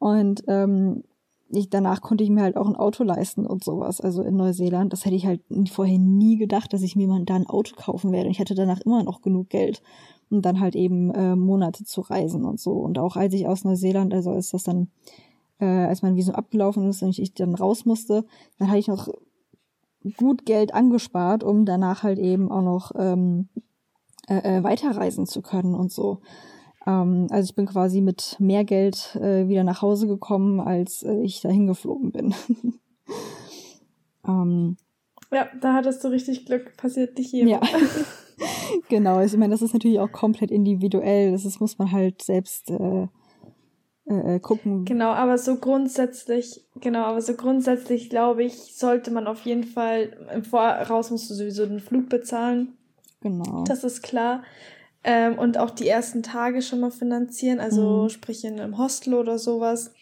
[0.00, 1.04] und ähm,
[1.56, 4.00] ich, danach konnte ich mir halt auch ein Auto leisten und sowas.
[4.00, 5.40] Also in Neuseeland, das hätte ich halt
[5.70, 8.30] vorher nie gedacht, dass ich mir mal da ein Auto kaufen werde.
[8.30, 9.82] Ich hatte danach immer noch genug Geld,
[10.30, 12.72] um dann halt eben äh, Monate zu reisen und so.
[12.72, 14.88] Und auch als ich aus Neuseeland, also als das dann,
[15.58, 18.24] äh, als mein Visum abgelaufen ist und ich, ich dann raus musste,
[18.58, 19.08] dann hatte ich noch
[20.16, 23.48] gut Geld angespart, um danach halt eben auch noch ähm,
[24.28, 26.20] äh, äh weiterreisen zu können und so.
[26.86, 31.20] Ähm, also ich bin quasi mit mehr Geld äh, wieder nach Hause gekommen, als äh,
[31.22, 32.34] ich dahin geflogen bin.
[34.26, 34.76] ähm,
[35.32, 37.46] ja, da hattest du richtig Glück, passiert nicht hier.
[37.46, 37.60] Ja.
[38.88, 41.32] genau, also ich meine, das ist natürlich auch komplett individuell.
[41.32, 43.08] Das ist, muss man halt selbst äh,
[44.06, 44.84] äh, äh, gucken.
[44.84, 50.28] Genau, aber so grundsätzlich, genau, aber so grundsätzlich glaube ich, sollte man auf jeden Fall
[50.32, 52.76] im Voraus musst du sowieso den Flug bezahlen.
[53.22, 53.64] Genau.
[53.64, 54.42] Das ist klar.
[55.04, 58.08] Ähm, und auch die ersten Tage schon mal finanzieren, also mhm.
[58.08, 59.92] sprich in einem Hostel oder sowas.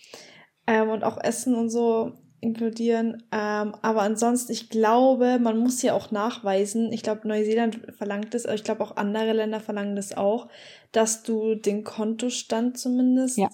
[0.67, 2.13] Ähm, und auch Essen und so
[2.43, 3.23] inkludieren.
[3.33, 8.47] Ähm, aber ansonsten, ich glaube, man muss ja auch nachweisen, ich glaube, Neuseeland verlangt es,
[8.47, 10.49] aber ich glaube auch andere Länder verlangen das auch,
[10.91, 13.49] dass du den Kontostand zumindest, ja.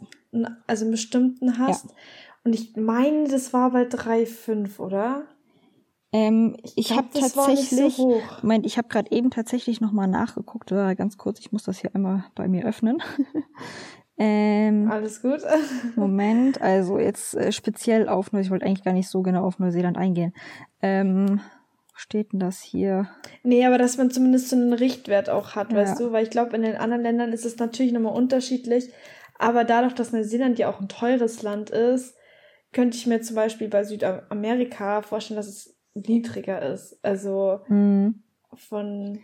[0.66, 1.84] also einen bestimmten hast.
[1.84, 1.90] Ja.
[2.44, 5.24] Und ich meine, das war bei 3,5, oder?
[6.12, 10.72] Ähm, ich ich habe tatsächlich, so Moment, ich habe gerade eben tatsächlich noch mal nachgeguckt,
[10.72, 13.02] äh, ganz kurz, ich muss das hier einmal bei mir öffnen.
[14.18, 15.40] ähm, Alles gut.
[15.96, 19.98] Moment, also jetzt äh, speziell auf, ich wollte eigentlich gar nicht so genau auf Neuseeland
[19.98, 20.32] eingehen.
[20.80, 21.40] Ähm,
[21.94, 23.08] steht denn das hier?
[23.42, 25.78] Nee, aber dass man zumindest so einen Richtwert auch hat, ja.
[25.78, 28.90] weißt du, weil ich glaube, in den anderen Ländern ist es natürlich nochmal unterschiedlich,
[29.38, 32.14] aber dadurch, dass Neuseeland ja auch ein teures Land ist,
[32.72, 36.98] könnte ich mir zum Beispiel bei Südamerika vorstellen, dass es niedriger ist.
[37.02, 38.22] Also mhm.
[38.54, 39.20] von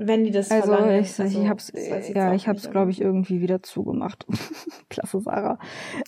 [0.00, 1.02] wenn die das also verlangen.
[1.02, 1.72] Ich, also, ich hab's,
[2.14, 4.26] ja, ich hab's, glaube ich, irgendwie wieder zugemacht.
[4.90, 5.58] Klasse, Sarah.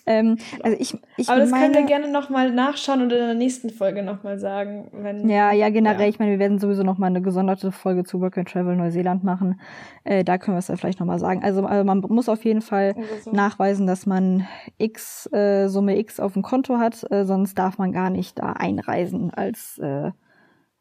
[0.07, 3.35] Ähm, also ich, ich Aber das meine, könnt ihr gerne nochmal nachschauen und in der
[3.35, 4.89] nächsten Folge nochmal sagen.
[4.93, 6.03] Wenn, ja, ja, generell.
[6.03, 6.09] Ja.
[6.09, 9.61] Ich meine, wir werden sowieso nochmal eine gesonderte Folge zu Work and Travel Neuseeland machen.
[10.05, 11.43] Äh, da können wir es ja vielleicht nochmal sagen.
[11.43, 13.33] Also, also man muss auf jeden Fall so.
[13.33, 14.47] nachweisen, dass man
[14.79, 18.53] X, äh, Summe X auf dem Konto hat, äh, sonst darf man gar nicht da
[18.53, 20.13] einreisen als äh,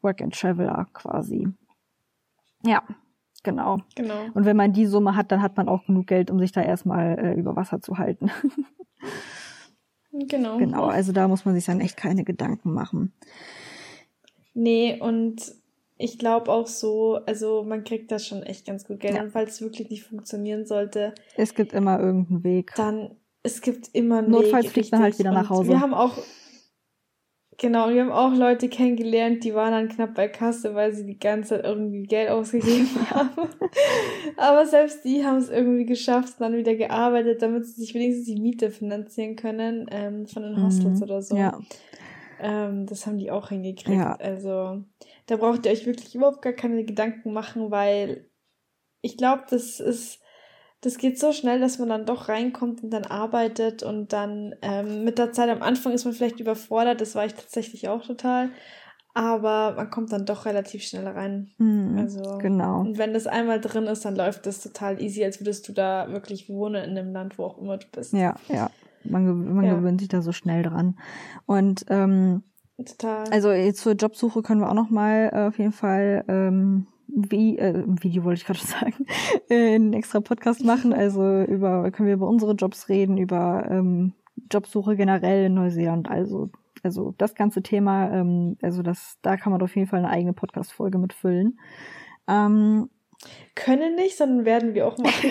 [0.00, 1.48] Work and Traveler quasi.
[2.62, 2.82] Ja,
[3.42, 3.78] genau.
[3.94, 4.26] Genau.
[4.34, 6.62] Und wenn man die Summe hat, dann hat man auch genug Geld, um sich da
[6.62, 8.30] erstmal äh, über Wasser zu halten.
[10.12, 10.58] genau.
[10.58, 13.12] Genau, also da muss man sich dann echt keine Gedanken machen.
[14.54, 15.54] Nee, und
[15.96, 19.16] ich glaube auch so, also man kriegt da schon echt ganz gut Geld.
[19.16, 19.22] Ja.
[19.22, 21.14] Und falls es wirklich nicht funktionieren sollte.
[21.36, 22.72] Es gibt immer irgendeinen Weg.
[22.76, 23.10] Dann,
[23.42, 24.72] es gibt immer einen Notfalls Weg.
[24.72, 25.68] fliegt man halt wieder nach Hause.
[25.68, 26.16] Wir haben auch,
[27.60, 31.18] Genau, wir haben auch Leute kennengelernt, die waren dann knapp bei Kasse, weil sie die
[31.18, 33.50] ganze Zeit irgendwie Geld ausgegeben haben.
[34.38, 38.40] Aber selbst die haben es irgendwie geschafft, dann wieder gearbeitet, damit sie sich wenigstens die
[38.40, 41.02] Miete finanzieren können ähm, von den Hostels mhm.
[41.02, 41.36] oder so.
[41.36, 41.60] Ja.
[42.40, 43.90] Ähm, das haben die auch hingekriegt.
[43.90, 44.14] Ja.
[44.14, 44.82] Also
[45.26, 48.24] da braucht ihr euch wirklich überhaupt gar keine Gedanken machen, weil
[49.02, 50.19] ich glaube, das ist
[50.80, 55.04] das geht so schnell, dass man dann doch reinkommt und dann arbeitet und dann ähm,
[55.04, 58.50] mit der Zeit am Anfang ist man vielleicht überfordert, das war ich tatsächlich auch total.
[59.12, 61.50] Aber man kommt dann doch relativ schnell rein.
[61.58, 62.80] Mhm, also, genau.
[62.80, 66.10] Und wenn das einmal drin ist, dann läuft das total easy, als würdest du da
[66.10, 68.12] wirklich wohnen in dem Land, wo auch immer du bist.
[68.12, 68.70] Ja, ja.
[69.02, 69.74] Man, man ja.
[69.74, 70.96] gewöhnt sich da so schnell dran.
[71.46, 72.44] Und ähm,
[72.84, 73.28] Total.
[73.30, 77.84] Also zur Jobsuche können wir auch noch mal äh, auf jeden Fall ähm, wie, äh,
[78.00, 79.06] Video wollte ich gerade sagen,
[79.48, 80.92] äh, einen extra Podcast machen.
[80.92, 84.14] Also über können wir über unsere Jobs reden, über ähm,
[84.50, 86.08] Jobsuche generell in Neuseeland.
[86.08, 86.50] Also
[86.82, 90.32] also das ganze Thema, ähm, also das, da kann man auf jeden Fall eine eigene
[90.32, 91.58] Podcast-Folge mitfüllen.
[92.28, 92.88] Ähm,
[93.54, 95.30] Können nicht, sondern werden wir auch machen.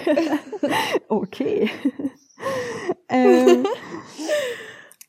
[1.08, 1.70] okay.
[3.10, 3.66] ähm,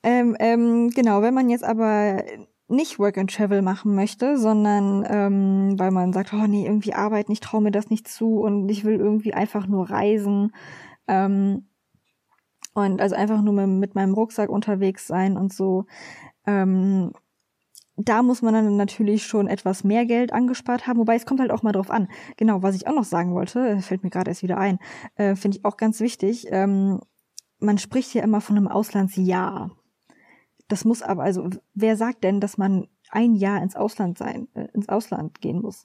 [0.03, 2.23] ähm, ähm, genau, wenn man jetzt aber
[2.71, 7.27] nicht Work and Travel machen möchte, sondern ähm, weil man sagt, oh nee, irgendwie Arbeit,
[7.29, 10.53] ich traue mir das nicht zu und ich will irgendwie einfach nur reisen
[11.09, 11.67] Ähm,
[12.75, 15.87] und also einfach nur mit, mit, meinem Rucksack unterwegs sein und so.
[16.47, 17.13] Ähm,
[17.97, 21.51] da muss man dann natürlich schon etwas mehr Geld angespart haben, wobei es kommt halt
[21.51, 22.09] auch mal drauf an.
[22.37, 24.79] Genau, was ich auch noch sagen wollte, fällt mir gerade erst wieder ein,
[25.17, 26.47] äh, finde ich auch ganz wichtig.
[26.51, 27.01] Ähm,
[27.59, 29.71] man spricht ja immer von einem Auslandsjahr.
[30.71, 34.69] Das muss aber, also wer sagt denn, dass man ein Jahr ins Ausland sein, äh,
[34.73, 35.85] ins Ausland gehen muss?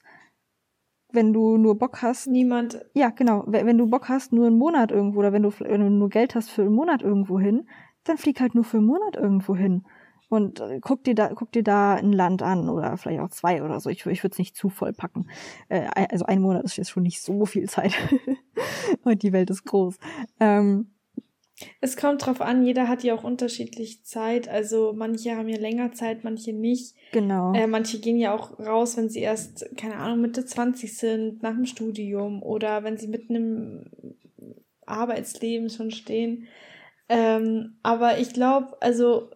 [1.12, 2.28] Wenn du nur Bock hast.
[2.28, 2.86] Niemand.
[2.94, 3.44] Ja, genau.
[3.48, 6.36] Wenn du Bock hast, nur einen Monat irgendwo, oder wenn du, wenn du nur Geld
[6.36, 7.68] hast für einen Monat irgendwo hin,
[8.04, 9.86] dann flieg halt nur für einen Monat irgendwo hin
[10.30, 13.64] und äh, guck dir da guck dir da ein Land an oder vielleicht auch zwei
[13.64, 13.90] oder so.
[13.90, 15.28] Ich, ich würde es nicht zu voll packen.
[15.70, 17.96] Äh, also ein Monat ist jetzt schon nicht so viel Zeit
[19.04, 19.98] und die Welt ist groß.
[20.40, 20.95] Ähm,
[21.80, 24.50] es kommt drauf an, jeder hat ja auch unterschiedlich Zeit.
[24.50, 26.96] Also manche haben ja länger Zeit, manche nicht.
[27.12, 27.54] Genau.
[27.54, 31.54] Äh, manche gehen ja auch raus, wenn sie erst, keine Ahnung, Mitte 20 sind, nach
[31.54, 33.86] dem Studium oder wenn sie mitten im
[34.86, 36.48] Arbeitsleben schon stehen.
[37.08, 39.30] Ähm, aber ich glaube, also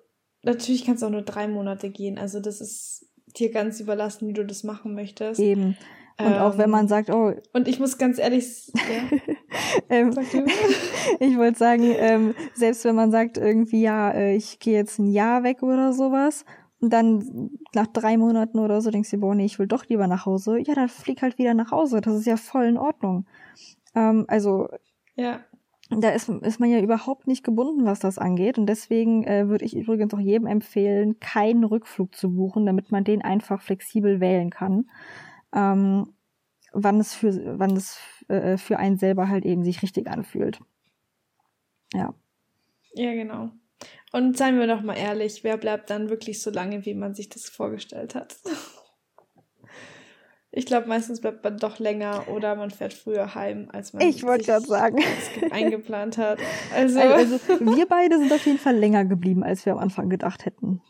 [0.43, 2.17] natürlich kannst du auch nur drei Monate gehen.
[2.17, 5.39] Also das ist dir ganz überlassen, wie du das machen möchtest.
[5.39, 5.77] Eben.
[6.19, 7.33] Und ähm, auch wenn man ähm, sagt, oh.
[7.53, 9.17] Und ich muss ganz ehrlich, ja.
[9.89, 10.11] ähm,
[11.19, 15.09] ich wollte sagen, ähm, selbst wenn man sagt irgendwie, ja, äh, ich gehe jetzt ein
[15.09, 16.45] Jahr weg oder sowas,
[16.81, 20.07] und dann nach drei Monaten oder so denkst du, boah, nee, ich will doch lieber
[20.07, 21.99] nach Hause, ja, dann flieg halt wieder nach Hause.
[21.99, 23.25] Das ist ja voll in Ordnung.
[23.95, 24.69] Ähm, also.
[25.15, 25.41] Ja
[25.89, 28.57] da ist, ist man ja überhaupt nicht gebunden, was das angeht.
[28.57, 33.03] Und deswegen äh, würde ich übrigens auch jedem empfehlen, keinen Rückflug zu buchen, damit man
[33.03, 34.85] den einfach flexibel wählen kann.
[35.53, 36.13] Ähm,
[36.73, 40.59] wann es für, wann es äh, für einen selber halt eben sich richtig anfühlt.
[41.93, 42.13] Ja.
[42.93, 43.51] Ja, genau.
[44.11, 47.29] Und seien wir doch mal ehrlich, wer bleibt dann wirklich so lange, wie man sich
[47.29, 48.35] das vorgestellt hat?
[50.51, 54.23] Ich glaube, meistens bleibt man doch länger oder man fährt früher heim, als man ich
[54.23, 54.97] wollte gerade sagen
[55.51, 56.39] eingeplant hat.
[56.73, 56.99] Also.
[56.99, 60.81] also wir beide sind auf jeden Fall länger geblieben, als wir am Anfang gedacht hätten.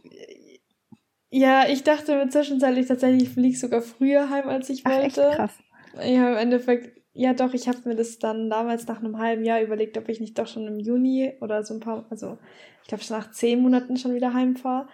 [1.29, 4.97] Ja, ich dachte mir zwischenzeitlich tatsächlich, ich fliege sogar früher heim, als ich wollte.
[4.97, 5.53] Ach, echt krass.
[5.95, 9.61] Ja, im Endeffekt, ja doch, ich habe mir das dann damals nach einem halben Jahr
[9.61, 12.37] überlegt, ob ich nicht doch schon im Juni oder so ein paar, also
[12.81, 14.87] ich glaube schon nach zehn Monaten schon wieder heimfahre.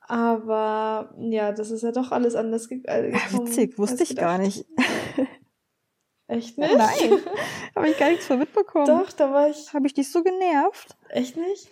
[0.00, 3.12] Aber ja, das ist ja doch alles anders äh, gekommen.
[3.12, 4.66] Ja, witzig, wusste ich gar nicht.
[6.26, 6.74] Echt nicht?
[6.74, 7.20] Nein,
[7.76, 8.86] habe ich gar nichts von mitbekommen.
[8.86, 9.72] Doch, da war ich.
[9.74, 10.96] Habe ich dich so genervt?
[11.08, 11.68] Echt nicht?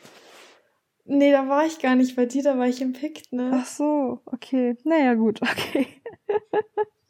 [1.12, 3.50] Nee, da war ich gar nicht bei dir, da war ich im Pikt, ne?
[3.52, 4.76] Ach so, okay.
[4.84, 5.88] Naja, gut, okay.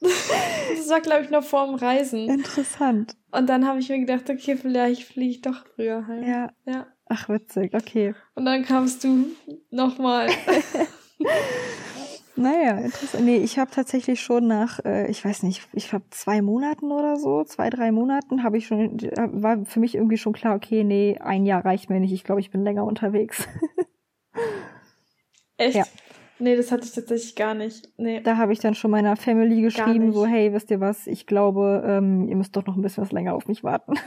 [0.00, 2.26] das war, glaube ich, noch vor dem Reisen.
[2.30, 3.14] Interessant.
[3.30, 6.22] Und dann habe ich mir gedacht, okay, vielleicht fliege ich doch früher heim.
[6.22, 6.50] Ja.
[6.64, 6.86] Ja.
[7.10, 8.14] Ach, witzig, okay.
[8.36, 9.26] Und dann kamst du
[9.70, 10.30] nochmal.
[12.36, 13.26] naja, interessant.
[13.26, 17.16] Nee, ich habe tatsächlich schon nach, äh, ich weiß nicht, ich glaube zwei Monaten oder
[17.16, 21.18] so, zwei, drei Monaten, habe ich schon, war für mich irgendwie schon klar, okay, nee,
[21.20, 22.12] ein Jahr reicht mir nicht.
[22.12, 23.46] Ich glaube, ich bin länger unterwegs.
[25.56, 25.76] Echt?
[25.76, 25.84] Ja.
[26.38, 27.90] Nee, das hatte ich tatsächlich gar nicht.
[27.98, 28.20] Nee.
[28.22, 31.82] Da habe ich dann schon meiner Family geschrieben, so, hey, wisst ihr was, ich glaube,
[31.86, 33.94] ähm, ihr müsst doch noch ein bisschen was länger auf mich warten.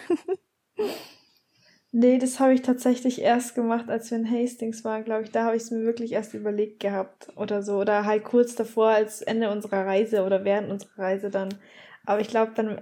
[1.96, 5.32] Nee, das habe ich tatsächlich erst gemacht, als wir in Hastings waren, glaube ich.
[5.32, 7.78] Da habe ich es mir wirklich erst überlegt gehabt oder so.
[7.78, 11.54] Oder halt kurz davor, als Ende unserer Reise oder während unserer Reise dann.
[12.04, 12.82] Aber ich glaube dann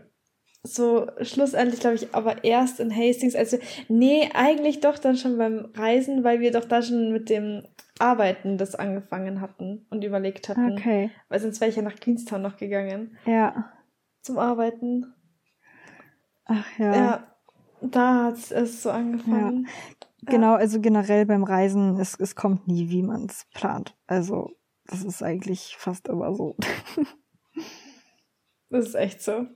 [0.64, 3.36] so schlussendlich, glaube ich, aber erst in Hastings.
[3.36, 7.64] Also, nee, eigentlich doch dann schon beim Reisen, weil wir doch da schon mit dem
[8.00, 10.74] Arbeiten das angefangen hatten und überlegt hatten.
[10.74, 11.12] Okay.
[11.30, 13.18] Weil sonst wäre ich ja nach Queenstown noch gegangen.
[13.26, 13.72] Ja.
[14.22, 15.14] Zum Arbeiten.
[16.46, 16.96] Ach ja.
[16.96, 17.38] Ja,
[17.82, 19.68] da hat es so angefangen.
[19.68, 20.32] Ja.
[20.32, 23.98] Genau, also generell beim Reisen, es, es kommt nie, wie man es plant.
[24.06, 24.52] Also,
[24.86, 26.56] das ist eigentlich fast immer so.
[28.70, 29.48] das ist echt so.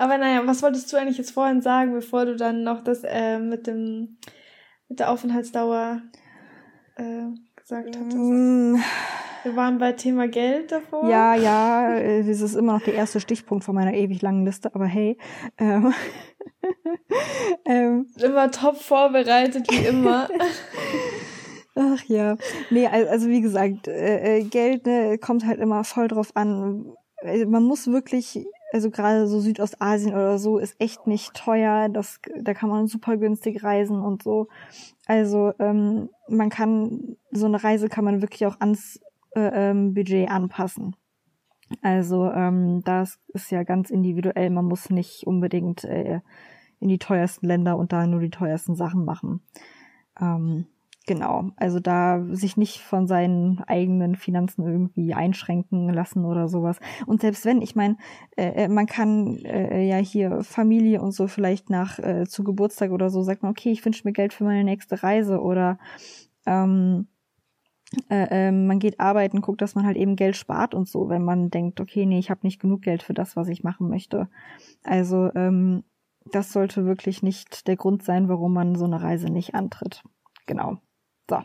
[0.00, 3.38] Aber naja, was wolltest du eigentlich jetzt vorhin sagen, bevor du dann noch das äh,
[3.38, 4.16] mit dem
[4.88, 6.00] mit der Aufenthaltsdauer
[6.96, 8.16] äh, gesagt hattest?
[8.16, 8.76] Mm.
[9.42, 11.06] Wir waren bei Thema Geld davor.
[11.06, 14.74] Ja, ja, äh, das ist immer noch der erste Stichpunkt von meiner ewig langen Liste,
[14.74, 15.18] aber hey.
[15.58, 15.92] Ähm,
[17.66, 20.30] ähm, immer top vorbereitet, wie immer.
[21.74, 22.36] Ach ja.
[22.70, 26.94] Nee, also wie gesagt, äh, äh, Geld ne, kommt halt immer voll drauf an.
[27.20, 31.88] Äh, man muss wirklich, also gerade so Südostasien oder so, ist echt nicht teuer.
[31.88, 34.48] Das, da kann man super günstig reisen und so.
[35.06, 39.00] Also ähm, man kann, so eine Reise kann man wirklich auch ans
[39.34, 40.96] äh, ähm, Budget anpassen.
[41.82, 44.50] Also ähm, das ist ja ganz individuell.
[44.50, 46.20] Man muss nicht unbedingt äh,
[46.80, 49.40] in die teuersten Länder und da nur die teuersten Sachen machen.
[50.20, 50.66] Ähm,
[51.10, 56.78] genau, also da sich nicht von seinen eigenen Finanzen irgendwie einschränken lassen oder sowas.
[57.04, 57.96] Und selbst wenn, ich meine,
[58.36, 62.92] äh, äh, man kann äh, ja hier Familie und so vielleicht nach äh, zu Geburtstag
[62.92, 65.80] oder so sagt man, okay, ich wünsche mir Geld für meine nächste Reise oder
[66.46, 67.08] ähm,
[68.08, 71.24] äh, äh, man geht arbeiten, guckt, dass man halt eben Geld spart und so, wenn
[71.24, 74.28] man denkt, okay, nee, ich habe nicht genug Geld für das, was ich machen möchte.
[74.84, 75.82] Also ähm,
[76.30, 80.04] das sollte wirklich nicht der Grund sein, warum man so eine Reise nicht antritt.
[80.46, 80.78] Genau.
[81.30, 81.38] So.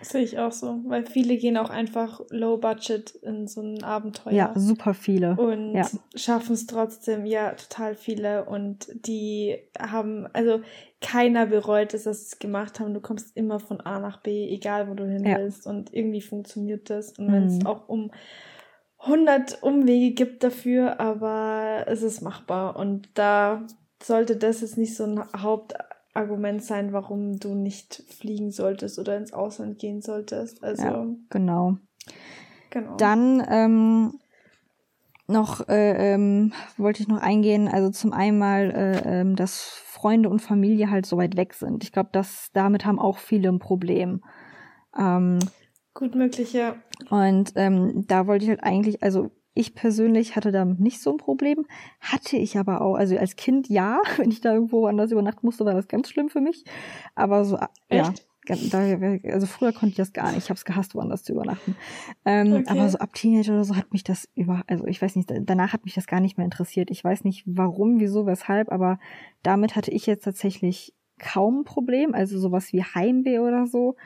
[0.00, 4.32] Sehe ich auch so, weil viele gehen auch einfach low budget in so ein Abenteuer.
[4.32, 5.36] Ja, super viele.
[5.36, 5.86] Und ja.
[6.14, 8.44] schaffen es trotzdem, ja, total viele.
[8.46, 10.60] Und die haben, also
[11.02, 12.94] keiner bereut es, dass sie es gemacht haben.
[12.94, 15.38] Du kommst immer von A nach B, egal wo du hin Ja.
[15.38, 15.66] willst.
[15.66, 17.12] Und irgendwie funktioniert das.
[17.18, 17.66] Und wenn es Mhm.
[17.66, 18.10] auch um
[19.06, 22.76] 100 Umwege gibt dafür, aber es ist machbar.
[22.76, 23.66] Und da
[24.02, 25.18] sollte das jetzt nicht so ein
[26.16, 30.64] Hauptargument sein, warum du nicht fliegen solltest oder ins Ausland gehen solltest.
[30.64, 31.78] Also, Ja, genau.
[32.70, 32.96] genau.
[32.96, 34.20] Dann ähm,
[35.26, 40.40] noch äh, ähm, wollte ich noch eingehen, also zum einen äh, ähm, dass Freunde und
[40.40, 41.84] Familie halt so weit weg sind.
[41.84, 44.22] Ich glaube, dass damit haben auch viele ein Problem.
[44.96, 45.38] Ähm,
[45.94, 46.76] Gut möglich, ja.
[47.08, 51.16] und ähm, da wollte ich halt eigentlich, also ich persönlich hatte damit nicht so ein
[51.16, 51.66] Problem,
[52.00, 55.64] hatte ich aber auch, also als Kind ja, wenn ich da irgendwo anders übernachten musste,
[55.64, 56.64] war das ganz schlimm für mich.
[57.14, 58.26] Aber so, ja, Echt?
[58.46, 58.78] Ganz- Da,
[59.32, 60.44] also früher konnte ich das gar nicht.
[60.44, 61.74] Ich habe es gehasst, woanders zu übernachten.
[62.24, 62.64] Ähm, Okay.
[62.68, 65.72] Aber so ab Teenager oder so hat mich das über, also ich weiß nicht, danach
[65.72, 66.92] hat mich das gar nicht mehr interessiert.
[66.92, 69.00] Ich weiß nicht warum, wieso, weshalb, aber
[69.42, 72.14] damit hatte ich jetzt tatsächlich kaum ein Problem.
[72.14, 73.96] Also sowas wie Heimweh oder so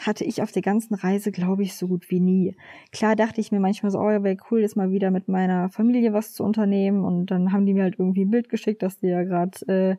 [0.00, 2.56] hatte ich auf der ganzen Reise, glaube ich, so gut wie nie.
[2.92, 6.12] Klar dachte ich mir manchmal so, oh, wäre cool, jetzt mal wieder mit meiner Familie
[6.12, 7.04] was zu unternehmen.
[7.04, 9.96] Und dann haben die mir halt irgendwie ein Bild geschickt, dass die ja gerade, äh,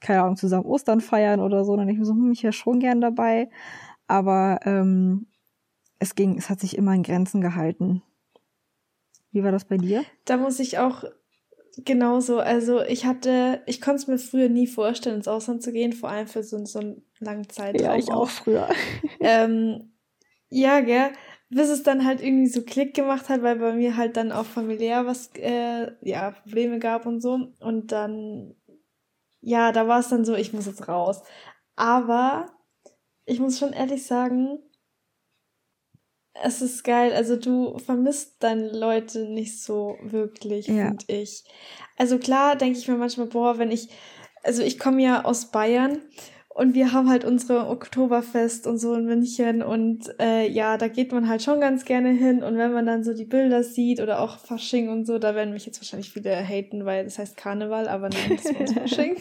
[0.00, 1.72] keine Ahnung, zusammen Ostern feiern oder so.
[1.72, 3.48] Und dann ich mir so, hm, ich wäre schon gern dabei.
[4.06, 5.26] Aber ähm,
[5.98, 8.02] es ging, es hat sich immer in Grenzen gehalten.
[9.32, 10.04] Wie war das bei dir?
[10.24, 11.04] Da muss ich auch
[11.76, 15.92] genauso, also ich hatte, ich konnte es mir früher nie vorstellen, ins Ausland zu gehen,
[15.92, 18.26] vor allem für so, so einen langen Zeitraum.
[18.26, 18.68] früher.
[19.20, 19.92] ähm,
[20.48, 21.12] ja, gell,
[21.48, 24.46] bis es dann halt irgendwie so Klick gemacht hat, weil bei mir halt dann auch
[24.46, 27.52] familiär was, äh, ja, Probleme gab und so.
[27.60, 28.54] Und dann,
[29.40, 31.22] ja, da war es dann so, ich muss jetzt raus.
[31.76, 32.46] Aber
[33.24, 34.58] ich muss schon ehrlich sagen,
[36.42, 37.12] es ist geil.
[37.12, 40.88] Also du vermisst deine Leute nicht so wirklich, Ja.
[40.88, 41.44] finde ich.
[41.96, 43.88] Also klar denke ich mir manchmal, boah, wenn ich,
[44.42, 46.02] also ich komme ja aus Bayern
[46.56, 51.12] und wir haben halt unsere Oktoberfest und so in München und äh, ja, da geht
[51.12, 54.20] man halt schon ganz gerne hin und wenn man dann so die Bilder sieht oder
[54.20, 57.88] auch Fasching und so, da werden mich jetzt wahrscheinlich viele haten, weil das heißt Karneval,
[57.88, 59.18] aber nein, das ist Fasching.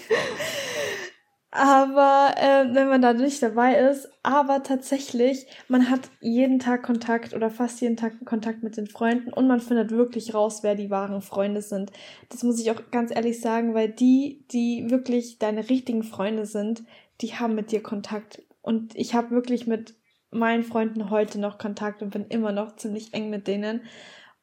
[1.51, 7.33] Aber äh, wenn man da nicht dabei ist, aber tatsächlich, man hat jeden Tag Kontakt
[7.33, 10.89] oder fast jeden Tag Kontakt mit den Freunden und man findet wirklich raus, wer die
[10.89, 11.91] wahren Freunde sind.
[12.29, 16.83] Das muss ich auch ganz ehrlich sagen, weil die, die wirklich deine richtigen Freunde sind,
[17.21, 18.41] die haben mit dir Kontakt.
[18.61, 19.95] Und ich habe wirklich mit
[20.31, 23.81] meinen Freunden heute noch Kontakt und bin immer noch ziemlich eng mit denen.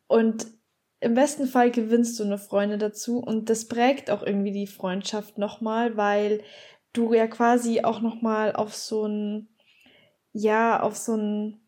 [0.07, 0.47] Und
[1.01, 5.37] im besten Fall gewinnst du eine Freunde dazu und das prägt auch irgendwie die Freundschaft
[5.37, 6.43] nochmal, weil
[6.93, 9.49] du ja quasi auch nochmal auf so ein,
[10.33, 11.62] ja, auf so ein,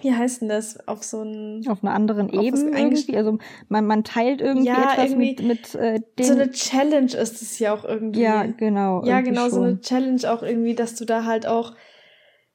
[0.00, 3.16] wie heißt denn das, auf so ein, Auf einer anderen Ebene irgendwie.
[3.16, 6.26] Also man, man teilt irgendwie Ja, etwas irgendwie mit, mit äh, den.
[6.26, 8.20] so eine Challenge ist es ja auch irgendwie.
[8.20, 9.04] ja, genau.
[9.04, 9.64] Ja, genau, so schon.
[9.64, 11.74] eine Challenge auch irgendwie, dass du da halt auch,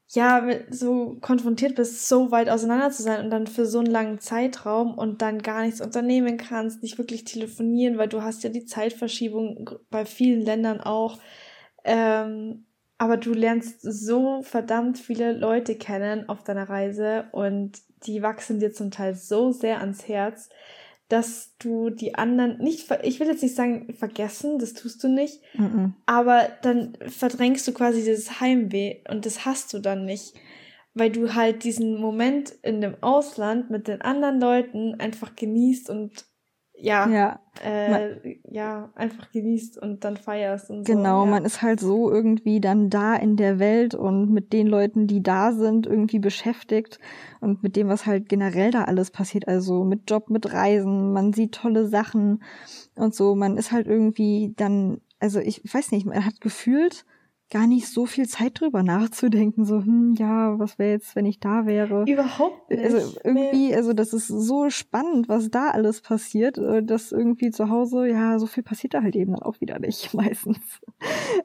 [0.10, 4.20] ja, so konfrontiert bist, so weit auseinander zu sein und dann für so einen langen
[4.20, 8.66] Zeitraum und dann gar nichts unternehmen kannst, nicht wirklich telefonieren, weil du hast ja die
[8.66, 11.20] Zeitverschiebung bei vielen Ländern auch.
[11.84, 12.66] Ähm,
[12.98, 18.72] aber du lernst so verdammt viele Leute kennen auf deiner Reise und die wachsen dir
[18.74, 20.50] zum Teil so sehr ans Herz,
[21.10, 25.42] dass du die anderen nicht, ich will jetzt nicht sagen vergessen, das tust du nicht,
[25.54, 25.94] Mhm.
[26.06, 30.34] aber dann verdrängst du quasi dieses Heimweh und das hast du dann nicht,
[30.94, 36.26] weil du halt diesen Moment in dem Ausland mit den anderen Leuten einfach genießt und
[36.78, 40.94] ja, Ja, äh, ja, einfach genießt und dann feierst und so.
[40.94, 41.26] genau.
[41.26, 41.32] ja.
[41.32, 45.24] Man ist halt so irgendwie dann da in der Welt und mit den Leuten, die
[45.24, 47.00] da sind, irgendwie beschäftigt
[47.40, 49.48] und mit dem, was halt generell da alles passiert.
[49.48, 52.44] Also mit Job, mit Reisen, man sieht tolle Sachen
[52.96, 53.36] und so.
[53.36, 57.06] Man ist halt irgendwie dann, also ich weiß nicht, man hat gefühlt
[57.52, 61.40] gar nicht so viel Zeit drüber nachzudenken, so, hm, ja, was wäre jetzt, wenn ich
[61.40, 62.04] da wäre?
[62.08, 62.84] Überhaupt nicht.
[62.84, 67.70] Also irgendwie, also das ist so spannend, was da alles passiert, äh, dass irgendwie zu
[67.70, 70.58] Hause, ja, so viel passiert da halt eben dann auch wieder nicht, meistens.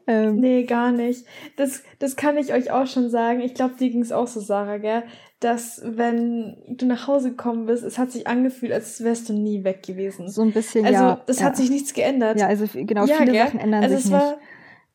[0.06, 1.26] ähm, nee, gar nicht.
[1.56, 3.40] Das, das kann ich euch auch schon sagen.
[3.40, 5.02] Ich glaube, dir ging's auch so, Sarah, gell?
[5.38, 9.64] Dass, wenn du nach Hause gekommen bist, es hat sich angefühlt, als wärst du nie
[9.64, 10.28] weg gewesen.
[10.28, 11.10] So ein bisschen, also, ja.
[11.10, 11.46] Also, das ja.
[11.46, 12.38] hat sich nichts geändert.
[12.38, 13.46] Ja, also genau, ja, viele gell?
[13.46, 14.38] Sachen ändern also sich nicht.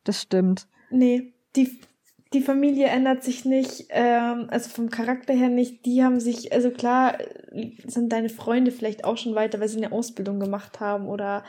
[0.04, 0.68] Das stimmt.
[0.90, 1.78] Nee, die,
[2.32, 5.86] die Familie ändert sich nicht, ähm, also vom Charakter her nicht.
[5.86, 7.18] Die haben sich, also klar,
[7.86, 11.44] sind deine Freunde vielleicht auch schon weiter, weil sie eine Ausbildung gemacht haben oder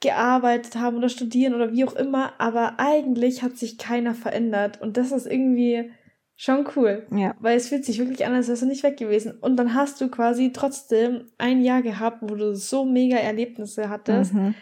[0.00, 4.96] gearbeitet haben oder studieren oder wie auch immer, aber eigentlich hat sich keiner verändert und
[4.96, 5.90] das ist irgendwie
[6.36, 7.06] schon cool.
[7.10, 7.34] Ja.
[7.40, 9.32] Weil es fühlt sich wirklich an, als wärst du nicht weg gewesen.
[9.40, 14.34] Und dann hast du quasi trotzdem ein Jahr gehabt, wo du so mega Erlebnisse hattest.
[14.34, 14.54] Mhm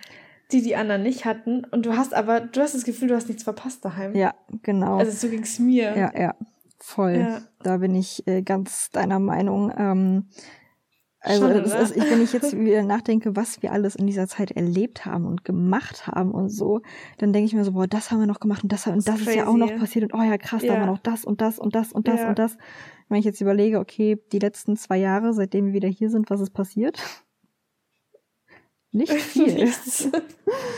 [0.52, 1.64] die die anderen nicht hatten.
[1.64, 4.14] Und du hast aber, du hast das Gefühl, du hast nichts verpasst daheim.
[4.14, 4.98] Ja, genau.
[4.98, 5.96] Also so ging's mir.
[5.96, 6.34] Ja, ja,
[6.78, 7.16] voll.
[7.16, 7.42] Ja.
[7.62, 9.72] Da bin ich äh, ganz deiner Meinung.
[9.76, 10.28] Ähm,
[11.26, 14.52] also Schon, ist, ich, wenn ich jetzt wieder nachdenke, was wir alles in dieser Zeit
[14.52, 16.82] erlebt haben und gemacht haben und so,
[17.18, 19.20] dann denke ich mir so, boah, das haben wir noch gemacht und das, und das,
[19.22, 20.74] ist ja auch noch passiert und oh ja, krass, ja.
[20.74, 22.28] da war noch das und das und das und das ja.
[22.28, 22.56] und das.
[23.08, 26.40] Wenn ich jetzt überlege, okay, die letzten zwei Jahre, seitdem wir wieder hier sind, was
[26.40, 27.02] ist passiert?
[28.96, 29.54] Nicht viel.
[29.54, 30.08] Nichts.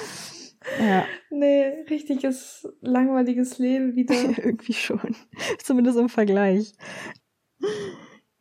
[0.81, 1.05] ja.
[1.31, 4.15] Nee, richtiges, langweiliges Leben wieder.
[4.39, 5.15] Irgendwie schon.
[5.59, 6.73] Zumindest im Vergleich.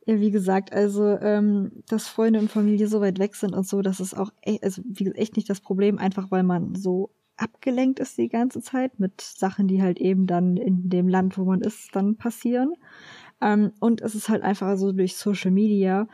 [0.08, 3.82] Ja, wie gesagt, also, ähm, dass Freunde und Familie so weit weg sind und so,
[3.82, 8.00] das ist auch echt, also, wie echt nicht das Problem, einfach weil man so abgelenkt
[8.00, 11.62] ist die ganze Zeit mit Sachen, die halt eben dann in dem Land, wo man
[11.62, 12.74] ist, dann passieren.
[13.42, 16.08] Ähm, und es ist halt einfach so durch Social Media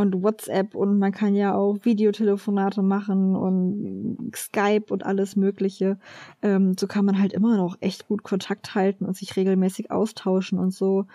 [0.00, 5.98] und WhatsApp und man kann ja auch Videotelefonate machen und Skype und alles Mögliche.
[6.42, 10.58] Ähm, so kann man halt immer noch echt gut Kontakt halten und sich regelmäßig austauschen
[10.58, 11.06] und so.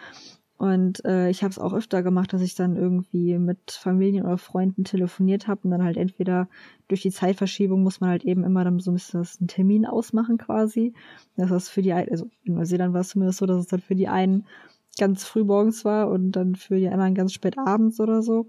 [0.58, 4.38] Und äh, ich habe es auch öfter gemacht, dass ich dann irgendwie mit Familien oder
[4.38, 6.48] Freunden telefoniert habe und dann halt entweder
[6.88, 9.86] durch die Zeitverschiebung muss man halt eben immer dann so ein bisschen das einen Termin
[9.86, 10.94] ausmachen quasi.
[11.36, 13.82] Das ist für die einen, also in Neuseeland war es zumindest so, dass es dann
[13.82, 14.46] für die einen
[14.98, 18.48] ganz früh morgens war und dann für die anderen ganz spät abends oder so.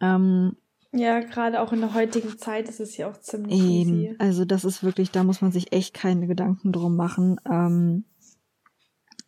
[0.00, 0.56] Ähm,
[0.92, 4.16] ja, gerade auch in der heutigen Zeit ist es ja auch ziemlich eben, easy.
[4.18, 7.40] Also das ist wirklich, da muss man sich echt keine Gedanken drum machen.
[7.50, 8.04] Ähm,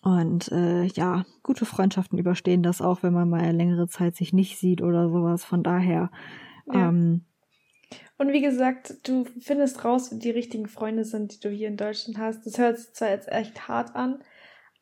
[0.03, 4.59] und äh, ja, gute Freundschaften überstehen das auch, wenn man mal längere Zeit sich nicht
[4.59, 5.43] sieht oder sowas.
[5.43, 6.13] Von daher.
[6.73, 6.89] Ja.
[6.89, 7.25] Ähm,
[8.17, 11.77] und wie gesagt, du findest raus, wie die richtigen Freunde sind, die du hier in
[11.77, 12.47] Deutschland hast.
[12.47, 14.23] Das hört sich zwar jetzt echt hart an,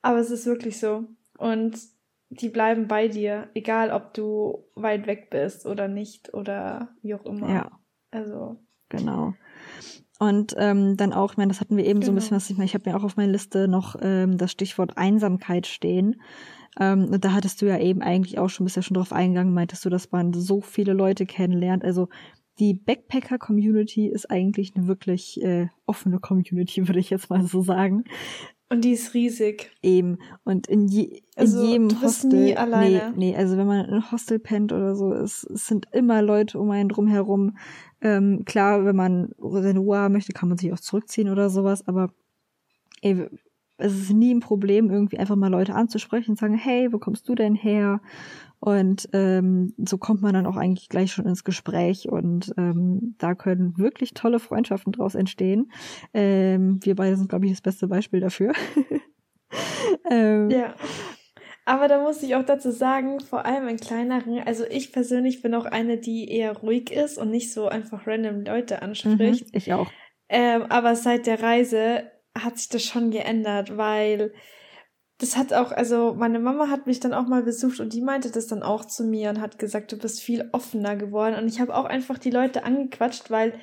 [0.02, 1.04] aber es ist wirklich so.
[1.38, 1.78] Und
[2.40, 7.24] die bleiben bei dir, egal ob du weit weg bist oder nicht oder wie auch
[7.24, 7.48] immer.
[7.48, 7.70] Ja.
[8.10, 8.56] Also.
[8.88, 9.34] Genau.
[10.18, 12.06] Und ähm, dann auch, ich meine, das hatten wir eben genau.
[12.06, 12.36] so ein bisschen, genau.
[12.36, 15.66] was ich meine, ich habe mir auch auf meiner Liste noch ähm, das Stichwort Einsamkeit
[15.66, 16.20] stehen.
[16.78, 19.54] Ähm, und da hattest du ja eben eigentlich auch schon, bist ja schon drauf eingegangen,
[19.54, 21.84] meintest du, dass man so viele Leute kennenlernt.
[21.84, 22.08] Also
[22.58, 28.04] die Backpacker-Community ist eigentlich eine wirklich äh, offene Community, würde ich jetzt mal so sagen.
[28.70, 29.70] Und die ist riesig.
[29.82, 30.18] Eben.
[30.44, 32.44] Und in, je, in also, jedem du bist Hostel.
[32.44, 33.12] Nie alleine.
[33.16, 36.58] Nee, nee, also wenn man in Hostel pennt oder so, es, es sind immer Leute
[36.58, 37.56] um einen drum herum.
[38.00, 41.86] Ähm, klar, wenn man seine Ruhe haben möchte, kann man sich auch zurückziehen oder sowas,
[41.86, 42.12] aber
[43.02, 43.28] ey,
[43.76, 47.28] es ist nie ein Problem, irgendwie einfach mal Leute anzusprechen und sagen, hey, wo kommst
[47.28, 48.00] du denn her?
[48.60, 53.34] Und ähm, so kommt man dann auch eigentlich gleich schon ins Gespräch und ähm, da
[53.34, 55.70] können wirklich tolle Freundschaften draus entstehen.
[56.14, 58.52] Ähm, wir beide sind, glaube ich, das beste Beispiel dafür.
[60.10, 60.74] ähm, ja.
[61.66, 65.54] Aber da muss ich auch dazu sagen, vor allem in kleineren, also ich persönlich bin
[65.54, 69.46] auch eine, die eher ruhig ist und nicht so einfach random Leute anspricht.
[69.46, 69.90] Mhm, ich auch.
[70.28, 72.04] Ähm, aber seit der Reise
[72.36, 74.32] hat sich das schon geändert, weil
[75.18, 78.30] das hat auch, also meine Mama hat mich dann auch mal besucht und die meinte
[78.30, 81.36] das dann auch zu mir und hat gesagt, du bist viel offener geworden.
[81.36, 83.54] Und ich habe auch einfach die Leute angequatscht, weil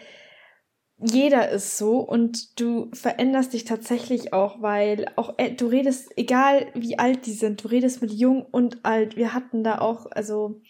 [0.97, 6.67] jeder ist so und du veränderst dich tatsächlich auch, weil auch äh, du redest, egal
[6.75, 9.17] wie alt die sind, du redest mit jung und alt.
[9.17, 10.61] Wir hatten da auch, also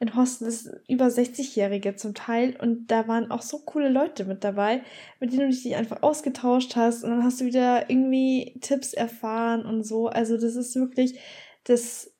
[0.00, 4.80] in Hostels über 60-Jährige zum Teil und da waren auch so coole Leute mit dabei,
[5.20, 9.66] mit denen du dich einfach ausgetauscht hast und dann hast du wieder irgendwie Tipps erfahren
[9.66, 10.08] und so.
[10.08, 11.20] Also das ist wirklich,
[11.64, 12.14] das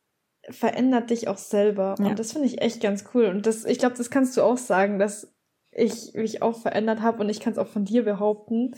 [0.50, 2.06] verändert dich auch selber ja.
[2.06, 4.58] und das finde ich echt ganz cool und das, ich glaube, das kannst du auch
[4.58, 5.34] sagen, dass
[5.72, 8.74] ich mich auch verändert habe und ich kann es auch von dir behaupten.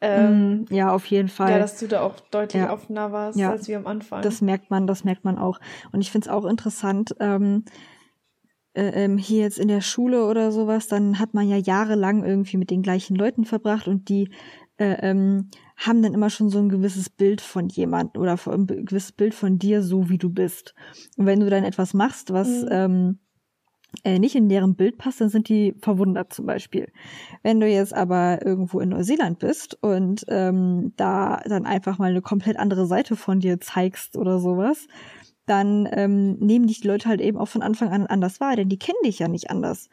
[0.00, 1.50] Ähm, mm, ja, auf jeden Fall.
[1.50, 2.72] Ja, dass du da auch deutlich ja.
[2.72, 3.50] offener warst ja.
[3.50, 4.22] als wir am Anfang.
[4.22, 5.58] Das merkt man, das merkt man auch.
[5.90, 7.64] Und ich finde es auch interessant, ähm,
[8.78, 12.56] äh, ähm, hier jetzt in der Schule oder sowas, dann hat man ja jahrelang irgendwie
[12.56, 14.30] mit den gleichen Leuten verbracht und die
[14.76, 19.10] äh, ähm, haben dann immer schon so ein gewisses Bild von jemand oder ein gewisses
[19.10, 20.74] Bild von dir, so wie du bist.
[21.16, 22.68] Und wenn du dann etwas machst, was mhm.
[22.70, 23.18] ähm,
[24.04, 26.92] äh, nicht in deren Bild passt, dann sind die verwundert zum Beispiel.
[27.42, 32.22] Wenn du jetzt aber irgendwo in Neuseeland bist und ähm, da dann einfach mal eine
[32.22, 34.86] komplett andere Seite von dir zeigst oder sowas,
[35.48, 38.68] dann ähm, nehmen dich die Leute halt eben auch von Anfang an anders wahr, denn
[38.68, 39.88] die kennen dich ja nicht anders.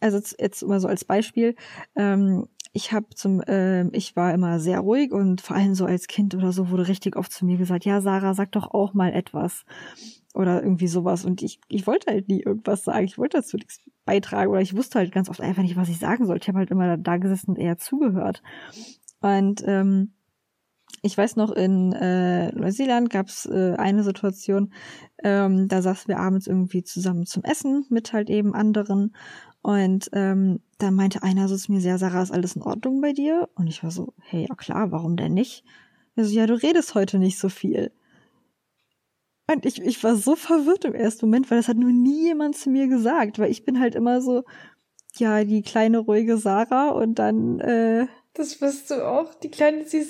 [0.00, 1.54] Also jetzt mal so als Beispiel,
[1.94, 6.06] ähm, ich habe zum, äh, ich war immer sehr ruhig und vor allem so als
[6.06, 9.12] Kind oder so wurde richtig oft zu mir gesagt, ja Sarah, sag doch auch mal
[9.12, 9.64] etwas
[10.34, 11.24] oder irgendwie sowas.
[11.24, 13.04] Und ich, ich wollte halt nie irgendwas sagen.
[13.04, 15.98] Ich wollte dazu nichts beitragen oder ich wusste halt ganz oft einfach nicht, was ich
[15.98, 16.44] sagen sollte.
[16.44, 18.42] Ich habe halt immer da gesessen und eher zugehört.
[19.20, 20.14] Und ähm,
[21.02, 24.72] ich weiß noch, in äh, Neuseeland gab es äh, eine Situation,
[25.22, 29.14] ähm, da saßen wir abends irgendwie zusammen zum Essen mit halt eben anderen.
[29.62, 33.12] Und ähm, da meinte einer so zu mir, sehr, Sarah, ist alles in Ordnung bei
[33.12, 33.48] dir?
[33.56, 35.64] Und ich war so, hey, ja klar, warum denn nicht?
[36.16, 37.92] Also, ja, du redest heute nicht so viel.
[39.48, 42.56] Und ich, ich war so verwirrt im ersten Moment, weil das hat nur nie jemand
[42.56, 44.44] zu mir gesagt, weil ich bin halt immer so,
[45.16, 50.08] ja, die kleine ruhige Sarah und dann, äh, das bist du auch, die kleine süße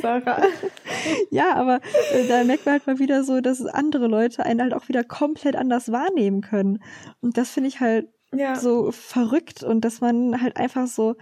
[0.00, 0.42] Sarah.
[1.30, 1.80] ja, aber
[2.12, 5.02] äh, da merkt man halt mal wieder so, dass andere Leute einen halt auch wieder
[5.02, 6.82] komplett anders wahrnehmen können.
[7.20, 8.54] Und das finde ich halt ja.
[8.54, 11.16] so verrückt und dass man halt einfach so,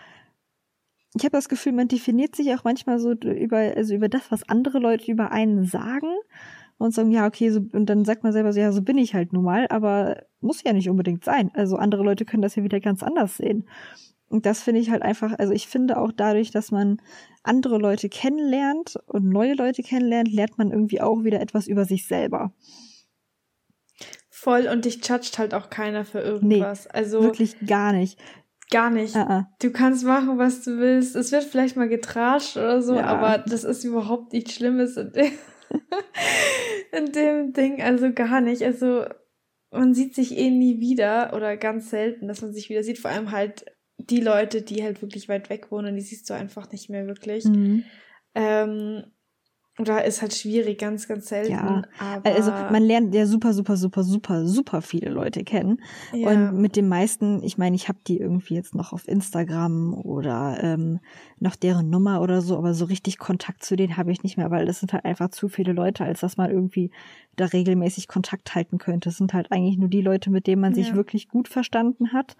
[1.14, 4.48] ich habe das Gefühl, man definiert sich auch manchmal so über, also über das, was
[4.48, 6.14] andere Leute über einen sagen
[6.78, 9.14] und sagen, ja, okay, so, und dann sagt man selber so, ja, so bin ich
[9.14, 11.50] halt nun mal, aber muss ja nicht unbedingt sein.
[11.54, 13.68] Also andere Leute können das ja wieder ganz anders sehen.
[14.32, 17.02] Und das finde ich halt einfach, also ich finde auch dadurch, dass man
[17.42, 22.06] andere Leute kennenlernt und neue Leute kennenlernt, lernt man irgendwie auch wieder etwas über sich
[22.06, 22.54] selber.
[24.30, 26.84] Voll und dich judgt halt auch keiner für irgendwas.
[26.86, 28.18] Nee, also wirklich gar nicht.
[28.70, 29.14] Gar nicht.
[29.14, 29.44] Uh -uh.
[29.60, 31.14] Du kannst machen, was du willst.
[31.14, 33.04] Es wird vielleicht mal getrascht oder so, ja.
[33.04, 34.96] aber das ist überhaupt nichts Schlimmes.
[36.92, 38.62] in dem Ding, also gar nicht.
[38.62, 39.04] Also
[39.70, 42.98] man sieht sich eh nie wieder oder ganz selten, dass man sich wieder sieht.
[42.98, 43.66] Vor allem halt
[44.10, 47.44] die Leute, die halt wirklich weit weg wohnen, die siehst du einfach nicht mehr wirklich.
[47.44, 47.84] Mhm.
[48.34, 49.04] Ähm,
[49.78, 51.52] oder ist halt schwierig, ganz, ganz selten.
[51.52, 51.82] Ja,
[52.24, 55.80] also man lernt ja super, super, super, super, super viele Leute kennen.
[56.12, 56.28] Ja.
[56.28, 60.58] Und mit den meisten, ich meine, ich habe die irgendwie jetzt noch auf Instagram oder
[60.62, 61.00] ähm,
[61.38, 64.50] noch deren Nummer oder so, aber so richtig Kontakt zu denen habe ich nicht mehr,
[64.50, 66.90] weil das sind halt einfach zu viele Leute, als dass man irgendwie
[67.36, 69.08] da regelmäßig Kontakt halten könnte.
[69.08, 70.94] Das sind halt eigentlich nur die Leute, mit denen man sich ja.
[70.96, 72.36] wirklich gut verstanden hat,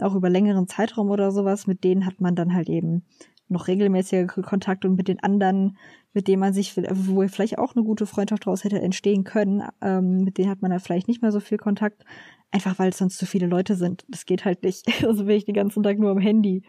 [0.00, 1.66] auch über längeren Zeitraum oder sowas.
[1.66, 3.04] Mit denen hat man dann halt eben
[3.48, 5.76] noch regelmäßiger Kontakt und mit den anderen,
[6.14, 10.24] mit denen man sich, wo vielleicht auch eine gute Freundschaft daraus hätte entstehen können, ähm,
[10.24, 12.04] mit denen hat man dann vielleicht nicht mehr so viel Kontakt,
[12.50, 14.04] einfach weil es sonst zu viele Leute sind.
[14.08, 14.86] Das geht halt nicht.
[15.04, 16.62] Also bin ich den ganzen Tag nur am Handy.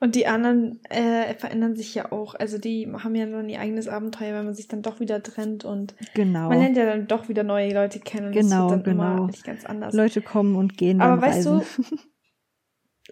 [0.00, 2.34] Und die anderen äh, verändern sich ja auch.
[2.34, 5.64] Also die haben ja dann ihr eigenes Abenteuer, wenn man sich dann doch wieder trennt
[5.64, 6.48] und genau.
[6.48, 8.28] man lernt ja dann doch wieder neue Leute kennen.
[8.28, 9.16] Und genau, das wird dann genau.
[9.16, 9.94] Immer nicht ganz anders.
[9.94, 11.00] Leute kommen und gehen.
[11.00, 11.62] Aber weißt reisen.
[11.90, 11.96] du,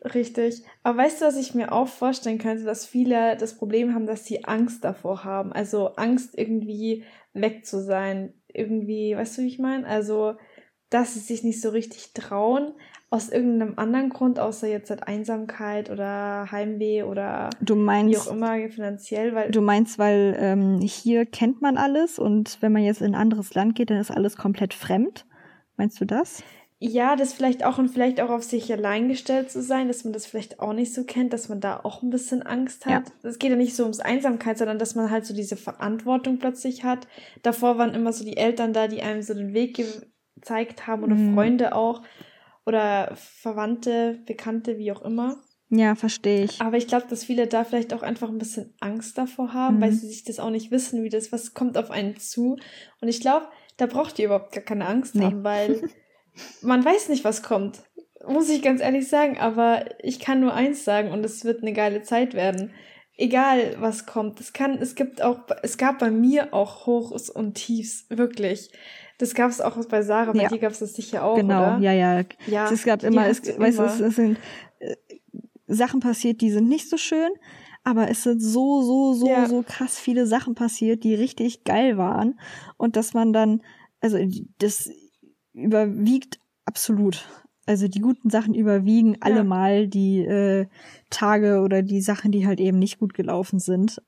[0.05, 0.62] Richtig.
[0.82, 4.24] Aber weißt du, was ich mir auch vorstellen könnte, dass viele das Problem haben, dass
[4.24, 5.53] sie Angst davor haben.
[5.53, 8.34] Also Angst, irgendwie weg zu sein.
[8.49, 9.86] Irgendwie, weißt du, wie ich meine?
[9.86, 10.34] Also,
[10.90, 12.72] dass sie sich nicht so richtig trauen.
[13.09, 18.34] Aus irgendeinem anderen Grund, außer jetzt halt Einsamkeit oder Heimweh oder du meinst, wie auch
[18.34, 19.51] immer finanziell, weil.
[19.53, 23.55] Du meinst, weil ähm, hier kennt man alles und wenn man jetzt in ein anderes
[23.55, 25.24] Land geht, dann ist alles komplett fremd.
[25.76, 26.42] Meinst du das?
[26.78, 30.12] Ja, das vielleicht auch und vielleicht auch auf sich allein gestellt zu sein, dass man
[30.12, 33.04] das vielleicht auch nicht so kennt, dass man da auch ein bisschen Angst hat.
[33.22, 33.38] Es ja.
[33.38, 37.08] geht ja nicht so ums Einsamkeit, sondern dass man halt so diese Verantwortung plötzlich hat.
[37.42, 39.82] Davor waren immer so die Eltern da, die einem so den Weg
[40.36, 41.34] gezeigt haben oder mhm.
[41.34, 42.02] Freunde auch
[42.66, 45.38] oder Verwandte, Bekannte, wie auch immer.
[45.70, 46.60] Ja, verstehe ich.
[46.60, 49.80] Aber ich glaube, dass viele da vielleicht auch einfach ein bisschen Angst davor haben, mhm.
[49.80, 52.58] weil sie sich das auch nicht wissen, wie das, was kommt auf einen zu.
[53.00, 53.46] Und ich glaube,
[53.78, 55.24] da braucht ihr überhaupt gar keine Angst nee.
[55.24, 55.88] haben, weil
[56.62, 57.82] man weiß nicht, was kommt.
[58.26, 61.72] Muss ich ganz ehrlich sagen, aber ich kann nur eins sagen und es wird eine
[61.72, 62.72] geile Zeit werden.
[63.16, 64.41] Egal, was kommt.
[64.41, 68.70] Es kann, es gibt auch, es gab bei mir auch Hochs und Tiefs, wirklich.
[69.18, 70.49] Das gab es auch bei Sarah, bei ja.
[70.49, 71.78] dir gab es das sicher auch, genau, oder?
[71.78, 72.24] ja, ja.
[72.47, 74.39] ja es gab immer, es, weißt, es, es sind
[74.80, 74.95] äh,
[75.66, 77.30] Sachen passiert, die sind nicht so schön,
[77.87, 79.47] aber es sind so, so, so, ja.
[79.47, 82.39] so krass viele Sachen passiert, die richtig geil waren.
[82.76, 83.62] Und dass man dann,
[84.01, 84.18] also
[84.59, 84.91] das
[85.57, 87.26] überwiegt absolut.
[87.66, 89.20] Also die guten Sachen überwiegen ja.
[89.22, 90.66] allemal die äh,
[91.11, 94.00] Tage oder die Sachen, die halt eben nicht gut gelaufen sind.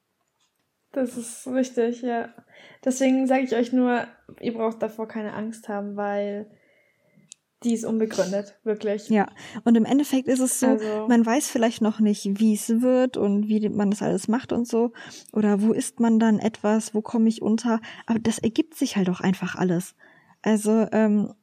[0.93, 2.29] Das ist richtig, ja.
[2.85, 4.07] Deswegen sage ich euch nur,
[4.41, 6.49] ihr braucht davor keine Angst haben, weil
[7.65, 9.09] die ist unbegründet, wirklich.
[9.09, 9.29] Ja,
[9.65, 13.17] und im Endeffekt ist es so, also, man weiß vielleicht noch nicht, wie es wird
[13.17, 14.93] und wie man das alles macht und so.
[15.33, 17.81] Oder wo ist man dann etwas, wo komme ich unter.
[18.07, 19.97] Aber das ergibt sich halt auch einfach alles.
[20.43, 21.35] Also, ähm,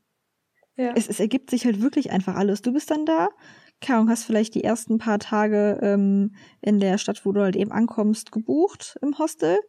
[0.77, 0.93] ja.
[0.95, 2.61] es, es ergibt sich halt wirklich einfach alles.
[2.61, 3.29] Du bist dann da,
[3.81, 7.71] keine hast vielleicht die ersten paar Tage ähm, in der Stadt, wo du halt eben
[7.71, 9.59] ankommst, gebucht im Hostel.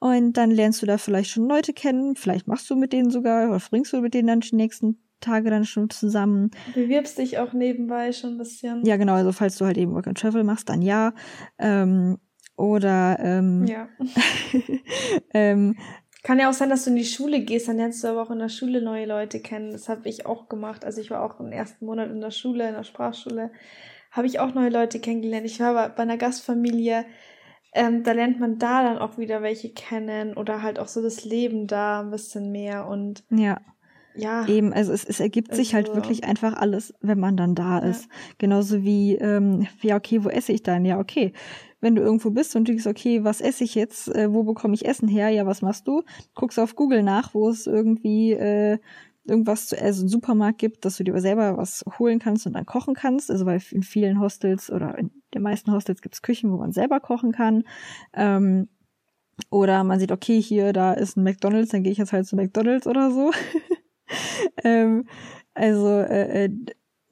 [0.00, 3.48] Und dann lernst du da vielleicht schon Leute kennen, vielleicht machst du mit denen sogar
[3.48, 6.50] oder bringst du mit denen dann die nächsten Tage dann schon zusammen.
[6.74, 8.84] Bewirbst dich auch nebenbei schon ein bisschen.
[8.84, 11.14] Ja, genau, also falls du halt eben Work and Travel machst, dann ja.
[11.58, 12.18] Ähm,
[12.56, 13.88] oder ähm, ja.
[15.34, 15.76] ähm,
[16.24, 18.30] kann ja auch sein, dass du in die Schule gehst, dann lernst du aber auch
[18.30, 19.72] in der Schule neue Leute kennen.
[19.72, 20.84] Das habe ich auch gemacht.
[20.84, 23.52] Also ich war auch im ersten Monat in der Schule, in der Sprachschule,
[24.10, 25.44] habe ich auch neue Leute kennengelernt.
[25.44, 27.04] Ich war bei einer Gastfamilie,
[27.74, 31.24] ähm, da lernt man da dann auch wieder welche kennen oder halt auch so das
[31.24, 33.60] Leben da ein bisschen mehr und ja.
[34.16, 34.46] Ja.
[34.46, 37.56] Eben, also es, es ergibt also, sich halt also wirklich einfach alles, wenn man dann
[37.56, 37.86] da ja.
[37.90, 38.08] ist.
[38.38, 40.84] Genauso wie, ähm, ja, okay, wo esse ich dann?
[40.84, 41.32] Ja, okay.
[41.84, 44.08] Wenn du irgendwo bist und du denkst, okay, was esse ich jetzt?
[44.08, 45.28] Äh, wo bekomme ich Essen her?
[45.28, 46.02] Ja, was machst du?
[46.34, 48.78] Guckst auf Google nach, wo es irgendwie äh,
[49.26, 52.64] irgendwas zu also einen Supermarkt gibt, dass du dir selber was holen kannst und dann
[52.64, 53.30] kochen kannst.
[53.30, 56.72] Also weil in vielen Hostels oder in den meisten Hostels gibt es Küchen, wo man
[56.72, 57.64] selber kochen kann.
[58.14, 58.68] Ähm,
[59.50, 62.34] oder man sieht, okay, hier, da ist ein McDonalds, dann gehe ich jetzt halt zu
[62.34, 63.30] McDonalds oder so.
[64.64, 65.04] ähm,
[65.52, 66.50] also äh, äh,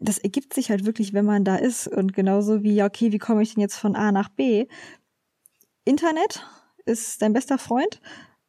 [0.02, 1.88] das ergibt sich halt wirklich, wenn man da ist.
[1.88, 4.66] Und genauso wie, ja, okay, wie komme ich denn jetzt von A nach B?
[5.84, 6.46] Internet
[6.84, 8.00] ist dein bester Freund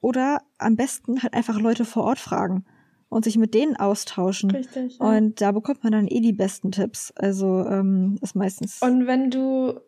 [0.02, 2.66] oder am besten halt einfach Leute vor Ort fragen
[3.10, 4.52] und sich mit denen austauschen.
[4.52, 4.98] Richtig.
[5.00, 5.06] Ja.
[5.06, 7.12] Und da bekommt man dann eh die besten Tipps.
[7.16, 8.82] Also ähm, ist meistens.
[8.82, 9.80] Und wenn du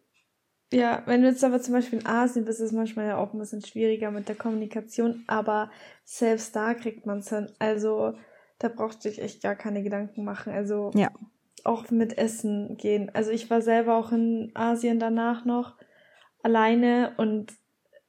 [0.73, 3.33] ja, wenn du jetzt aber zum Beispiel in Asien bist, ist es manchmal ja auch
[3.33, 5.69] ein bisschen schwieriger mit der Kommunikation, aber
[6.03, 7.49] selbst da kriegt man es hin.
[7.59, 8.13] Also
[8.57, 10.51] da brauchte ich echt gar keine Gedanken machen.
[10.51, 11.11] Also ja.
[11.65, 13.11] Auch mit Essen gehen.
[13.13, 15.75] Also ich war selber auch in Asien danach noch
[16.43, 17.53] alleine und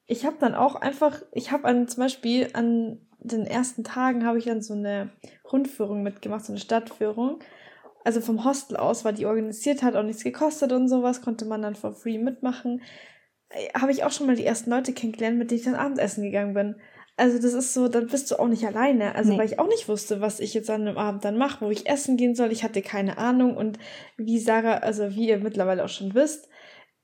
[0.05, 4.37] ich habe dann auch einfach, ich habe an zum Beispiel an den ersten Tagen habe
[4.37, 5.09] ich dann so eine
[5.51, 7.39] Rundführung mitgemacht, so eine Stadtführung.
[8.03, 11.61] Also vom Hostel aus, weil die organisiert hat, auch nichts gekostet und sowas, konnte man
[11.61, 12.81] dann for free mitmachen.
[13.49, 16.23] Äh, habe ich auch schon mal die ersten Leute kennengelernt, mit denen ich dann Abendessen
[16.23, 16.75] gegangen bin.
[17.17, 19.15] Also das ist so, dann bist du auch nicht alleine.
[19.15, 19.39] Also nee.
[19.39, 21.89] weil ich auch nicht wusste, was ich jetzt an einem Abend dann mache, wo ich
[21.89, 22.51] essen gehen soll.
[22.51, 23.79] Ich hatte keine Ahnung und
[24.17, 26.47] wie Sarah, also wie ihr mittlerweile auch schon wisst,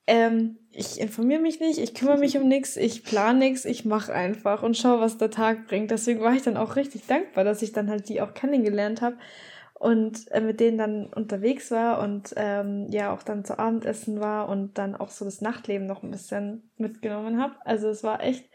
[0.06, 4.14] ähm, ich informiere mich nicht, ich kümmere mich um nichts, ich plane nichts, ich mache
[4.14, 5.92] einfach und schaue, was der Tag bringt.
[5.92, 9.18] Deswegen war ich dann auch richtig dankbar, dass ich dann halt die auch kennengelernt habe
[9.74, 14.50] und äh, mit denen dann unterwegs war und ähm, ja auch dann zu Abendessen war
[14.50, 17.56] und dann auch so das Nachtleben noch ein bisschen mitgenommen habe.
[17.66, 18.46] Also es war echt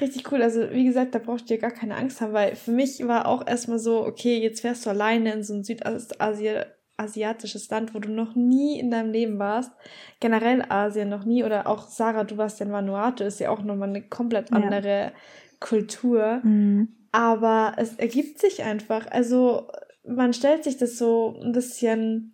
[0.00, 0.42] richtig cool.
[0.42, 3.26] Also, wie gesagt, da brauchst du dir gar keine Angst haben, weil für mich war
[3.26, 8.10] auch erstmal so, okay, jetzt fährst du alleine in so ein südasiatisches Land, wo du
[8.10, 9.72] noch nie in deinem Leben warst.
[10.20, 11.44] Generell Asien noch nie.
[11.44, 14.88] Oder auch Sarah, du warst ja in Vanuatu, ist ja auch nochmal eine komplett andere
[14.88, 15.12] ja.
[15.60, 16.40] Kultur.
[16.42, 16.88] Mhm.
[17.12, 19.06] Aber es ergibt sich einfach.
[19.10, 19.68] Also,
[20.06, 22.32] man stellt sich das so ein bisschen.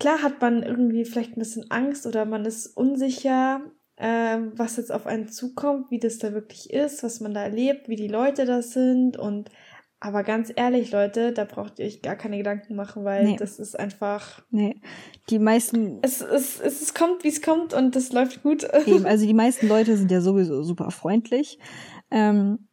[0.00, 3.60] Klar hat man irgendwie vielleicht ein bisschen Angst oder man ist unsicher,
[3.96, 7.88] ähm, was jetzt auf einen zukommt, wie das da wirklich ist, was man da erlebt,
[7.88, 9.50] wie die Leute da sind und
[10.04, 13.36] aber ganz ehrlich, Leute, da braucht ihr euch gar keine Gedanken machen, weil nee.
[13.38, 14.42] das ist einfach.
[14.50, 14.82] Nee.
[15.30, 16.00] Die meisten.
[16.02, 18.64] Es, es, es, es kommt, wie es kommt und das läuft gut.
[18.86, 21.58] Eben, also die meisten Leute sind ja sowieso super freundlich.
[22.10, 22.68] Ähm,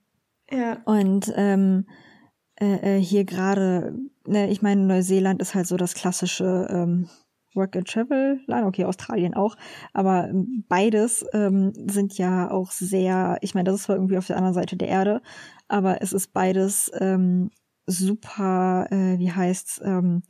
[0.51, 0.81] ja.
[0.83, 1.87] Und ähm,
[2.59, 3.95] äh, äh hier gerade,
[4.27, 7.07] ne, ich meine, Neuseeland ist halt so das klassische ähm,
[7.53, 9.55] Work and Travel Land, okay, Australien auch,
[9.93, 14.27] aber ähm, beides ähm, sind ja auch sehr, ich meine, das ist zwar irgendwie auf
[14.27, 15.21] der anderen Seite der Erde,
[15.67, 17.51] aber es ist beides ähm,
[17.87, 20.23] super, äh, wie heißt's, ähm,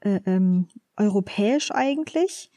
[0.00, 2.50] äh, ähm, europäisch eigentlich.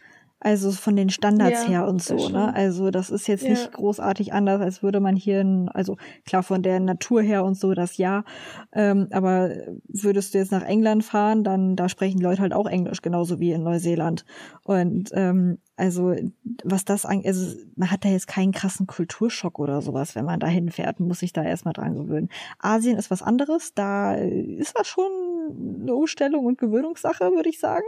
[0.46, 2.54] Also von den Standards ja, her und so, ne?
[2.54, 3.50] Also das ist jetzt ja.
[3.50, 7.58] nicht großartig anders, als würde man hier, in, also klar von der Natur her und
[7.58, 8.24] so, das ja.
[8.72, 9.50] Ähm, aber
[9.88, 13.39] würdest du jetzt nach England fahren, dann da sprechen die Leute halt auch Englisch, genauso
[13.39, 14.24] wie in Neuseeland.
[14.64, 16.15] Und ähm, also
[16.63, 20.39] was das angeht, also man hat da jetzt keinen krassen Kulturschock oder sowas, wenn man
[20.39, 22.30] da hinfährt, muss sich da erstmal dran gewöhnen.
[22.59, 25.11] Asien ist was anderes, da ist das schon
[25.82, 27.86] eine Umstellung und Gewöhnungssache, würde ich sagen.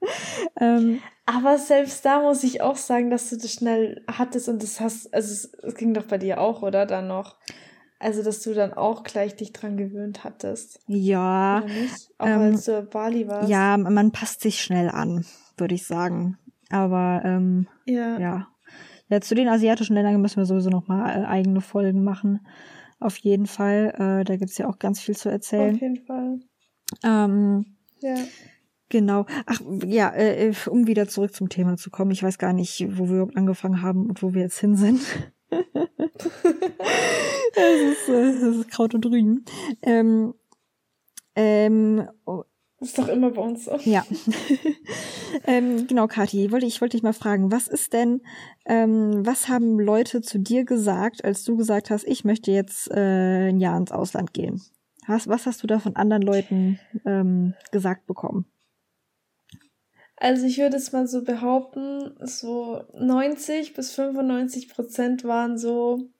[0.60, 4.80] ähm, aber selbst da muss ich auch sagen, dass du das schnell hattest und das
[4.80, 6.86] hast, also es, es ging doch bei dir auch, oder?
[6.86, 7.36] Dann noch.
[8.02, 10.80] Also, dass du dann auch gleich dich dran gewöhnt hattest.
[10.86, 11.62] Ja.
[12.16, 13.50] Auch ähm, als du Bali warst.
[13.50, 15.26] Ja, man passt sich schnell an,
[15.58, 16.38] würde ich sagen.
[16.70, 18.18] Aber ähm, ja.
[18.18, 18.48] ja.
[19.08, 22.46] Ja, zu den asiatischen Ländern müssen wir sowieso noch mal äh, eigene Folgen machen.
[23.00, 23.92] Auf jeden Fall.
[23.98, 25.74] Äh, da gibt's ja auch ganz viel zu erzählen.
[25.74, 26.38] Auf jeden Fall.
[27.02, 27.66] Ähm,
[28.00, 28.14] Ja.
[28.88, 29.26] Genau.
[29.46, 32.10] Ach, ja, äh, um wieder zurück zum Thema zu kommen.
[32.10, 35.00] Ich weiß gar nicht, wo wir angefangen haben und wo wir jetzt hin sind.
[35.50, 35.62] das,
[37.54, 39.44] ist, äh, das ist Kraut und Rügen.
[39.82, 40.34] Ähm,
[41.36, 42.08] ähm,
[42.80, 43.76] oh, ist doch immer bei uns so.
[43.84, 44.04] Ja.
[45.46, 48.22] ähm, genau, Kathi, wollte, ich wollte dich mal fragen, was ist denn,
[48.66, 53.48] ähm, was haben Leute zu dir gesagt, als du gesagt hast, ich möchte jetzt äh,
[53.48, 54.62] ein Jahr ins Ausland gehen?
[55.06, 58.46] Was, was hast du da von anderen Leuten ähm, gesagt bekommen?
[60.16, 66.10] Also ich würde es mal so behaupten, so 90 bis 95 Prozent waren so,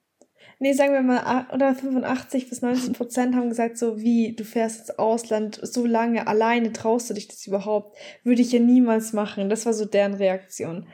[0.61, 4.81] nee, sagen wir mal, oder 85 bis 90 Prozent haben gesagt so, wie, du fährst
[4.81, 7.97] ins Ausland so lange, alleine traust du dich das überhaupt?
[8.23, 9.49] Würde ich ja niemals machen.
[9.49, 10.87] Das war so deren Reaktion.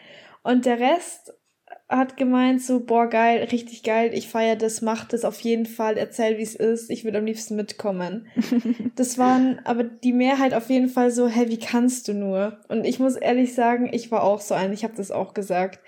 [0.43, 1.35] Und der Rest
[1.89, 5.97] hat gemeint so, boah, geil, richtig geil, ich feiere das, mach das auf jeden Fall,
[5.97, 8.27] erzähl, wie es ist, ich würde am liebsten mitkommen.
[8.97, 12.59] das waren aber die Mehrheit auf jeden Fall so, hey, wie kannst du nur?
[12.69, 15.81] Und ich muss ehrlich sagen, ich war auch so ein, ich habe das auch gesagt,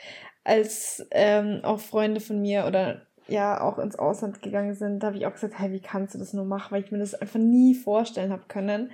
[0.44, 5.16] als ähm, auch Freunde von mir oder ja auch ins Ausland gegangen sind, da habe
[5.16, 7.38] ich auch gesagt, hey, wie kannst du das nur machen, weil ich mir das einfach
[7.38, 8.90] nie vorstellen habe können.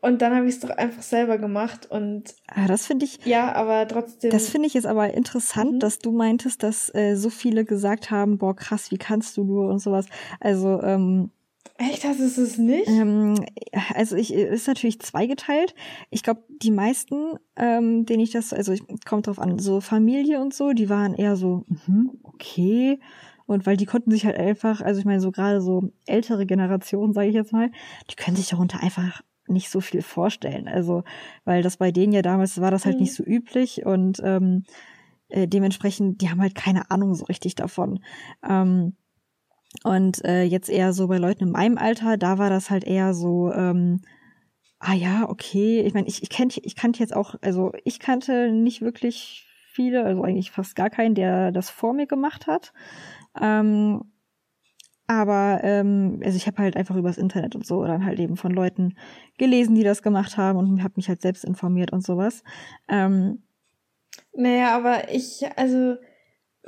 [0.00, 2.34] Und dann habe ich es doch einfach selber gemacht und.
[2.46, 3.24] Ah, das finde ich.
[3.24, 4.30] Ja, aber trotzdem.
[4.30, 5.80] Das finde ich jetzt aber interessant, mhm.
[5.80, 9.70] dass du meintest, dass äh, so viele gesagt haben, boah, krass, wie kannst du nur
[9.70, 10.04] und sowas.
[10.40, 11.30] Also, ähm,
[11.76, 12.88] Echt, das ist es nicht?
[12.88, 13.34] Ähm,
[13.94, 15.74] also ich ist natürlich zweigeteilt.
[16.10, 20.40] Ich glaube, die meisten, ähm, denen ich das, also ich, kommt drauf an, so Familie
[20.40, 23.00] und so, die waren eher so, mh, okay.
[23.46, 27.12] Und weil die konnten sich halt einfach, also ich meine, so gerade so ältere Generationen,
[27.12, 27.70] sage ich jetzt mal,
[28.10, 30.68] die können sich darunter einfach nicht so viel vorstellen.
[30.68, 31.02] Also,
[31.44, 33.02] weil das bei denen ja damals war das halt mhm.
[33.02, 34.64] nicht so üblich und ähm,
[35.28, 38.00] äh, dementsprechend, die haben halt keine Ahnung so richtig davon.
[38.48, 38.94] Ähm,
[39.82, 43.14] und äh, jetzt eher so bei Leuten in meinem Alter, da war das halt eher
[43.14, 44.00] so, ähm,
[44.78, 45.80] ah ja, okay.
[45.80, 50.22] Ich meine, ich, ich, ich kannte jetzt auch, also ich kannte nicht wirklich viele, also
[50.22, 52.72] eigentlich fast gar keinen, der das vor mir gemacht hat.
[53.40, 54.04] Ähm,
[55.06, 58.52] aber ähm, also ich habe halt einfach übers Internet und so dann halt eben von
[58.52, 58.96] Leuten
[59.36, 62.42] gelesen, die das gemacht haben und habe mich halt selbst informiert und sowas.
[62.88, 63.42] Ähm,
[64.32, 65.96] naja, aber ich, also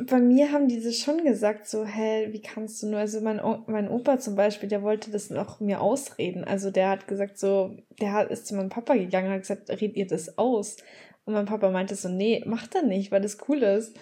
[0.05, 3.65] bei mir haben diese schon gesagt, so, hä, wie kannst du nur, also mein, o
[3.67, 6.45] mein Opa zum Beispiel, der wollte das noch mir ausreden.
[6.45, 9.71] Also der hat gesagt, so, der hat, ist zu meinem Papa gegangen und hat gesagt,
[9.71, 10.77] red ihr das aus.
[11.25, 13.97] Und mein Papa meinte so, nee, mach er nicht, weil das cool ist.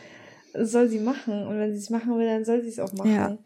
[0.52, 1.46] soll sie machen.
[1.46, 3.14] Und wenn sie es machen will, dann soll sie es auch machen.
[3.14, 3.38] Ja.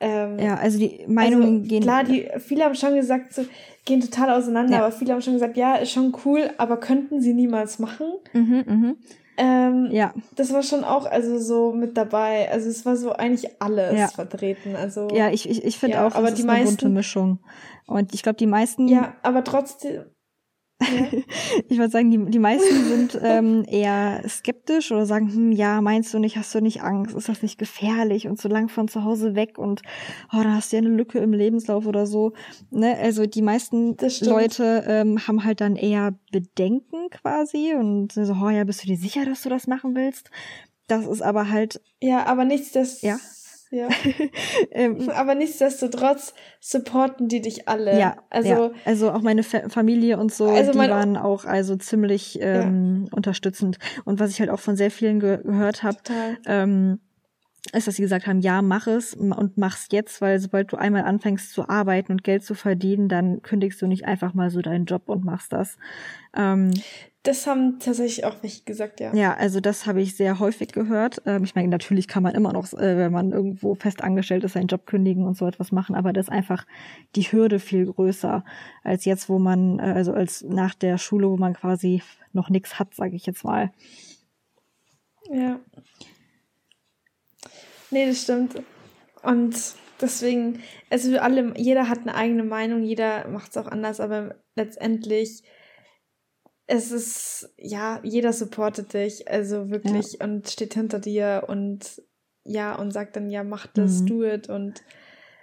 [0.00, 1.82] Ähm, ja, also die Meinungen also, gehen.
[1.82, 3.44] Klar, die, viele haben schon gesagt, so,
[3.84, 4.84] gehen total auseinander, ja.
[4.84, 8.06] aber viele haben schon gesagt, ja, ist schon cool, aber könnten sie niemals machen.
[8.32, 8.96] Mhm, mhm.
[9.36, 10.14] Ähm, ja.
[10.36, 12.50] Das war schon auch also so mit dabei.
[12.50, 14.08] Also es war so eigentlich alles ja.
[14.08, 14.76] vertreten.
[14.76, 17.38] Also ja, ich ich, ich finde ja, auch, aber die ist meisten, eine bunte Mischung.
[17.86, 18.88] Und ich glaube, die meisten.
[18.88, 20.04] Ja, aber trotzdem.
[21.68, 26.12] ich würde sagen, die, die meisten sind ähm, eher skeptisch oder sagen, hm, ja, meinst
[26.14, 29.04] du nicht, hast du nicht Angst, ist das nicht gefährlich und so lang von zu
[29.04, 29.82] Hause weg und
[30.32, 32.32] oh, da hast du ja eine Lücke im Lebenslauf oder so.
[32.70, 32.96] Ne?
[32.96, 38.64] Also die meisten Leute ähm, haben halt dann eher Bedenken quasi und so, oh ja,
[38.64, 40.30] bist du dir sicher, dass du das machen willst?
[40.86, 41.80] Das ist aber halt.
[42.00, 43.00] Ja, aber nichts, das.
[43.02, 43.18] Ja.
[43.74, 43.88] Ja.
[44.70, 47.98] ähm, aber nichtsdestotrotz supporten die dich alle.
[47.98, 48.70] Ja, also, ja.
[48.84, 53.16] also auch meine Fa Familie und so, also die waren auch also ziemlich ähm, ja.
[53.16, 53.78] unterstützend.
[54.04, 55.98] Und was ich halt auch von sehr vielen ge gehört habe,
[56.46, 57.00] ähm,
[57.72, 61.02] ist, dass sie gesagt haben, ja, mach es und mach's jetzt, weil sobald du einmal
[61.02, 64.84] anfängst zu arbeiten und Geld zu verdienen, dann kündigst du nicht einfach mal so deinen
[64.84, 65.78] Job und machst das.
[66.36, 66.70] Ähm,
[67.24, 69.14] das haben tatsächlich auch welche gesagt, ja.
[69.14, 71.22] Ja, also das habe ich sehr häufig gehört.
[71.24, 74.52] Ähm, ich meine, natürlich kann man immer noch, äh, wenn man irgendwo fest angestellt ist,
[74.52, 76.66] seinen Job kündigen und so etwas machen, aber das ist einfach
[77.16, 78.44] die Hürde viel größer
[78.82, 82.02] als jetzt, wo man, äh, also als nach der Schule, wo man quasi
[82.34, 83.72] noch nichts hat, sage ich jetzt mal.
[85.30, 85.58] Ja.
[87.90, 88.62] Nee, das stimmt.
[89.22, 89.56] Und
[89.98, 90.60] deswegen,
[90.90, 95.42] also alle, jeder hat eine eigene Meinung, jeder macht es auch anders, aber letztendlich
[96.66, 100.26] es ist, ja, jeder supportet dich, also wirklich ja.
[100.26, 102.02] und steht hinter dir und
[102.44, 104.06] ja, und sagt dann, ja, mach das, mhm.
[104.06, 104.82] do it und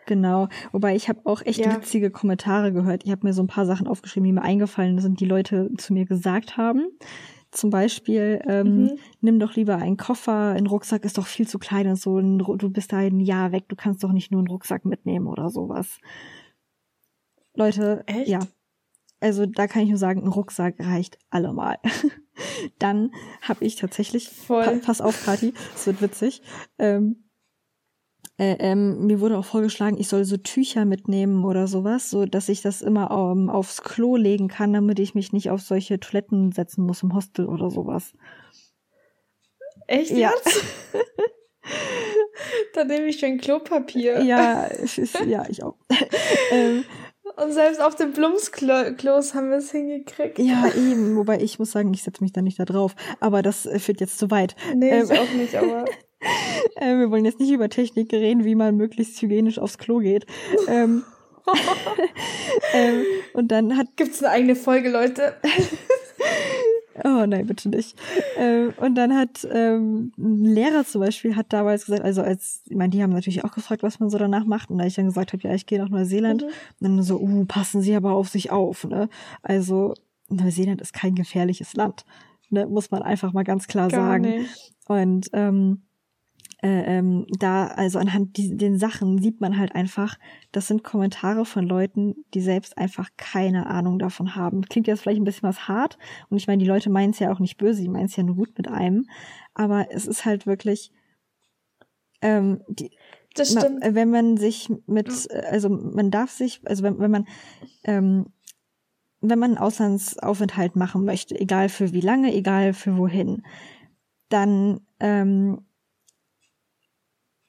[0.07, 1.75] Genau, wobei ich habe auch echt ja.
[1.75, 3.03] witzige Kommentare gehört.
[3.05, 5.93] Ich habe mir so ein paar Sachen aufgeschrieben, die mir eingefallen sind, die Leute zu
[5.93, 6.87] mir gesagt haben.
[7.51, 8.91] Zum Beispiel, ähm, mhm.
[9.21, 12.69] nimm doch lieber einen Koffer, ein Rucksack ist doch viel zu klein und so, du
[12.69, 15.99] bist da ein Jahr weg, du kannst doch nicht nur einen Rucksack mitnehmen oder sowas.
[17.53, 18.29] Leute, Echt?
[18.29, 18.39] ja,
[19.21, 21.77] also da kann ich nur sagen, ein Rucksack reicht allemal.
[22.79, 23.11] Dann
[23.41, 24.65] habe ich tatsächlich, Voll.
[24.65, 26.41] Pa pass auf, Kathi, es wird witzig.
[26.79, 27.23] Ähm,
[28.37, 32.49] Äh, ähm, mir wurde auch vorgeschlagen, ich soll so Tücher mitnehmen oder sowas, so dass
[32.49, 36.51] ich das immer um, aufs Klo legen kann, damit ich mich nicht auf solche Toiletten
[36.51, 38.13] setzen muss im Hostel oder sowas.
[39.85, 40.31] Echt Ja.
[40.31, 40.63] jetzt?
[42.73, 44.23] Dann nehme ich schon Klopapier.
[44.23, 44.69] Ja,
[45.27, 45.75] ja, ich auch.
[46.51, 46.83] ähm,
[47.41, 50.37] Und selbst auf den Blumsklos haben wir es hingekriegt.
[50.37, 52.95] ja, eben, wobei ich muss sagen, ich setze mich da nicht da drauf.
[53.19, 54.55] Aber das äh, führt jetzt zu weit.
[54.75, 55.85] Nee, Ähm, ich auch nicht, aber
[56.75, 60.25] Äh, wir wollen jetzt nicht über Technik reden, wie man möglichst hygienisch aufs Klo geht.
[60.67, 61.03] ähm,
[62.73, 65.35] ähm, und dann hat gibt's eine eigene Folge, Leute?
[67.03, 67.97] Oh nein, bitte nicht.
[68.37, 72.75] ähm, und dann hat ähm, ein Lehrer zum Beispiel hat damals gesagt, also als, ich
[72.75, 74.69] meine, die haben natürlich auch gefragt, was man so danach macht.
[74.69, 76.47] Und da ich dann gesagt habe, ja, ich gehe nach Neuseeland, Mhm.
[76.47, 79.09] und dann so, uh, passen Sie aber auf sich auf, ne?
[79.41, 79.93] Also
[80.29, 82.05] Neuseeland ist kein gefährliches Land,
[82.49, 82.67] ne?
[82.67, 84.21] Muss man einfach mal ganz klar Gar sagen.
[84.23, 84.73] nicht.
[84.87, 85.81] Und ähm,
[86.63, 90.17] äh, ähm, da, also anhand die, den Sachen sieht man halt einfach,
[90.51, 94.61] das sind Kommentare von Leuten, die selbst einfach keine Ahnung davon haben.
[94.63, 95.97] Klingt jetzt vielleicht ein bisschen was hart.
[96.29, 98.23] Und ich meine, die Leute meinen es ja auch nicht böse, die meinen es ja
[98.23, 99.07] nur gut mit einem.
[99.55, 100.91] Aber es ist halt wirklich,
[102.21, 102.91] ähm, die,
[103.33, 103.83] Das na, stimmt.
[103.83, 105.09] äh, wenn man sich mit,
[105.49, 107.27] also man darf sich, also wenn, wenn man,
[107.85, 108.27] ähm,
[109.19, 113.43] wenn man einen Auslandsaufenthalt machen möchte, egal für wie lange, egal für wohin,
[114.29, 115.65] dann ähm,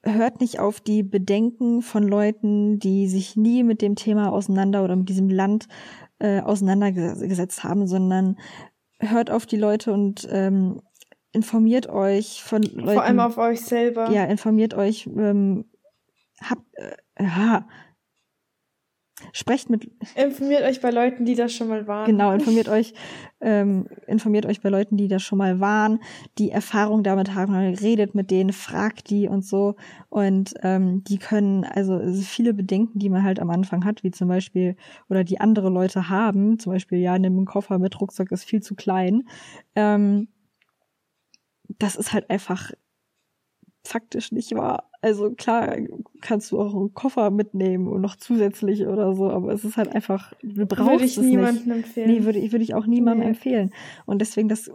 [0.04, 4.96] hört nicht auf die Bedenken von Leuten, die sich nie mit dem Thema auseinander oder
[4.96, 5.68] mit diesem Land
[6.18, 8.38] äh, auseinandergesetzt haben, sondern
[8.98, 10.80] hört auf die Leute und ähm,
[11.32, 12.92] informiert euch von Leuten.
[12.94, 14.10] Vor allem auf euch selber.
[14.10, 15.64] Ja, informiert euch, ähm,
[16.42, 17.66] habt, äh, ja,
[19.32, 22.06] sprecht mit, Informiert euch bei Leuten, die das schon mal waren.
[22.06, 22.94] genau, informiert euch,
[23.40, 26.00] ähm, informiert euch bei Leuten, die das schon mal waren,
[26.38, 29.76] die Erfahrung damit haben, redet mit denen, fragt die und so
[30.08, 34.28] und ähm, die können, also viele Bedenken, die man halt am Anfang hat, wie zum
[34.28, 34.76] Beispiel,
[35.08, 38.62] oder die andere Leute haben, zum Beispiel, ja, nimm einen Koffer mit Rucksack, ist viel
[38.62, 39.24] zu klein,
[39.74, 40.28] ähm,
[41.78, 42.70] das ist halt einfach
[43.84, 44.91] faktisch nicht wahr.
[45.04, 45.76] Also klar
[46.20, 49.92] kannst du auch einen Koffer mitnehmen und noch zusätzlich oder so, aber es ist halt
[49.94, 51.76] einfach, du brauchst Würde ich es niemandem nicht.
[51.86, 52.08] empfehlen.
[52.10, 53.30] Nee, würde, ich- würde ich auch niemandem Nee.
[53.30, 53.72] empfehlen.
[54.06, 54.70] Und deswegen das,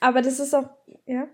[0.00, 0.68] Aber das ist auch,
[1.06, 1.26] ja.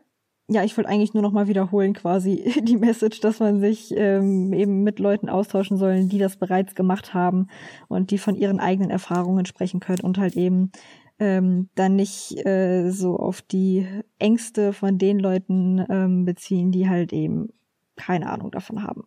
[0.48, 4.54] ja, ich wollte eigentlich nur noch mal wiederholen quasi die Message, dass man sich ähm,
[4.54, 7.48] eben mit Leuten austauschen soll, die das bereits gemacht haben
[7.88, 10.72] und die von ihren eigenen Erfahrungen sprechen können und halt eben
[11.18, 13.86] ähm, dann nicht äh, so auf die
[14.18, 17.50] Ängste von den Leuten ähm, beziehen, die halt eben
[18.00, 19.04] keine Ahnung davon haben.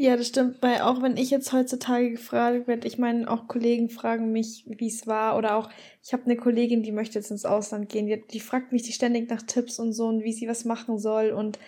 [0.00, 3.90] Ja, das stimmt, weil auch wenn ich jetzt heutzutage gefragt werde, ich meine, auch Kollegen
[3.90, 5.70] fragen mich, wie es war, oder auch,
[6.04, 8.92] ich habe eine Kollegin, die möchte jetzt ins Ausland gehen, die, die fragt mich die
[8.92, 11.58] ständig nach Tipps und so und wie sie was machen soll und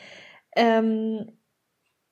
[0.55, 1.33] ähm,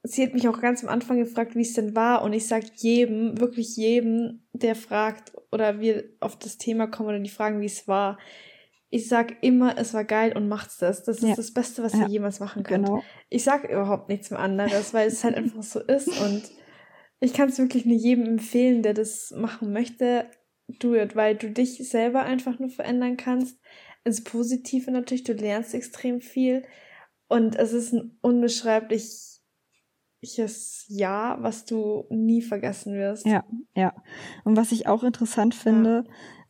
[0.03, 2.65] sie hat mich auch ganz am Anfang gefragt, wie es denn war und ich sag
[2.79, 7.67] jedem, wirklich jedem, der fragt oder wir auf das Thema kommen oder die fragen, wie
[7.67, 8.19] es war,
[8.91, 11.03] ich sag immer, es war geil und macht's das.
[11.05, 11.35] Das ist Ja.
[11.37, 12.03] das Beste, was Ja.
[12.03, 13.03] ihr jemals machen könnt Genau.
[13.29, 16.43] ich sag überhaupt nichts mehr anderes, weil es halt einfach so ist und
[17.21, 20.31] ich kann es wirklich nur jedem empfehlen, der das machen möchte,
[20.69, 23.59] do it, weil du dich selber einfach nur verändern kannst.
[24.05, 26.63] Ins Positive natürlich, du lernst extrem viel
[27.29, 29.43] und es ist ein unbeschreibliches
[30.89, 33.27] Jahr, was du nie vergessen wirst.
[33.27, 33.95] Ja, ja.
[34.45, 36.05] Und was ich auch interessant finde,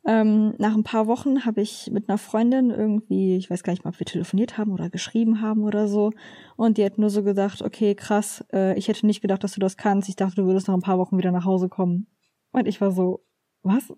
[0.09, 3.85] ähm, nach ein paar Wochen habe ich mit einer Freundin irgendwie, ich weiß gar nicht
[3.85, 6.13] mal, ob wir telefoniert haben oder geschrieben haben oder so,
[6.57, 9.61] und die hat nur so gesagt, okay, krass, äh, ich hätte nicht gedacht, dass du
[9.61, 10.09] das kannst.
[10.09, 12.07] Ich dachte, du würdest nach ein paar Wochen wieder nach Hause kommen.
[12.53, 13.23] Und ich war so,
[13.63, 13.93] was?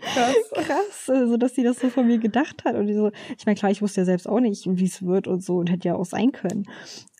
[0.00, 0.36] Krass.
[0.54, 2.76] Krass, also dass sie das so von mir gedacht hat.
[2.76, 5.26] Und die so, ich meine, klar, ich wusste ja selbst auch nicht, wie es wird
[5.26, 6.64] und so und hätte ja auch sein können.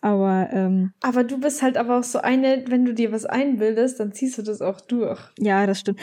[0.03, 3.99] Aber ähm, Aber du bist halt aber auch so eine, wenn du dir was einbildest,
[3.99, 5.21] dann ziehst du das auch durch.
[5.41, 5.99] ja, das stimmt.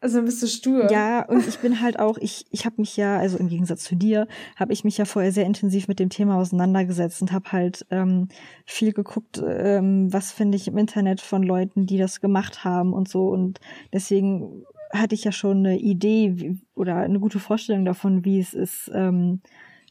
[0.00, 0.90] Also bist du stur.
[0.90, 3.96] Ja, und ich bin halt auch, ich, ich habe mich ja, also im Gegensatz zu
[3.96, 7.86] dir, habe ich mich ja vorher sehr intensiv mit dem Thema auseinandergesetzt und habe halt
[7.90, 8.28] ähm,
[8.66, 13.08] viel geguckt, ähm, was finde ich im Internet von Leuten, die das gemacht haben und
[13.08, 13.28] so.
[13.28, 13.58] Und
[13.92, 18.52] deswegen hatte ich ja schon eine Idee wie, oder eine gute Vorstellung davon, wie es
[18.52, 18.90] ist.
[18.94, 19.40] Ähm,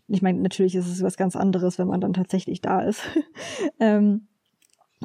[0.07, 3.01] ich meine, natürlich ist es was ganz anderes, wenn man dann tatsächlich da ist.
[3.79, 4.27] ähm,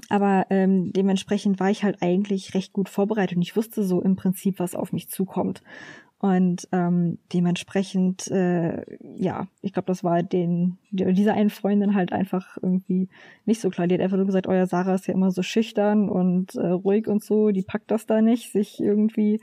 [0.09, 4.17] aber ähm, dementsprechend war ich halt eigentlich recht gut vorbereitet und ich wusste so im
[4.17, 5.63] Prinzip, was auf mich zukommt.
[6.23, 12.59] Und ähm, dementsprechend, äh, ja, ich glaube, das war den dieser einen Freundin halt einfach
[12.61, 13.09] irgendwie
[13.47, 13.87] nicht so klar.
[13.87, 17.09] Die hat einfach nur gesagt, euer Sarah ist ja immer so schüchtern und äh, ruhig
[17.09, 19.41] und so, die packt das da nicht, sich irgendwie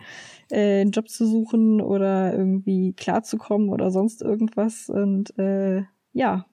[0.51, 4.87] äh, einen Job zu suchen oder irgendwie klarzukommen oder sonst irgendwas.
[4.87, 5.81] Und äh,
[6.13, 6.45] ja,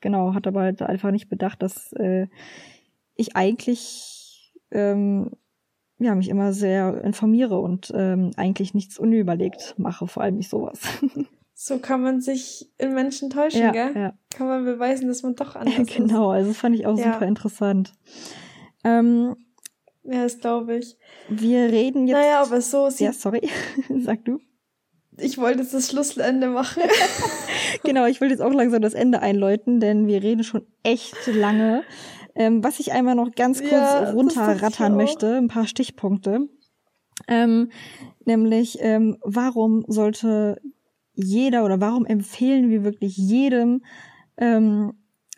[0.00, 2.28] genau, hat aber halt einfach nicht bedacht, dass äh,
[3.16, 5.30] ich eigentlich ähm,
[5.98, 10.78] ja, mich immer sehr informiere und ähm, eigentlich nichts unüberlegt mache, vor allem nicht sowas.
[11.56, 13.92] So kann man sich in Menschen täuschen, Ja, gell?
[13.94, 14.12] ja.
[14.30, 17.12] Kann man beweisen, dass man doch anders genau, also das fand ich auch Ja.
[17.12, 17.92] super interessant.
[18.82, 19.36] Ähm,
[20.02, 20.12] ist.
[20.12, 20.96] Ja, das glaube ich.
[21.28, 22.16] wir reden jetzt.
[22.18, 23.48] Naja, aber so ja, sorry,
[24.00, 24.40] sag du.
[25.16, 26.82] ich wollte jetzt das Schlussende machen.
[27.84, 31.82] Genau, ich will jetzt auch langsam das Ende einläuten, denn wir reden schon echt lange.
[32.34, 36.48] Ähm, was ich einmal noch ganz kurz Ja, runterrattern möchte, ein paar Stichpunkte.
[37.28, 37.70] Ähm,
[38.24, 40.60] nämlich, ähm, warum sollte
[41.14, 43.84] jeder oder warum empfehlen wir wirklich jedem,
[44.36, 44.94] ähm,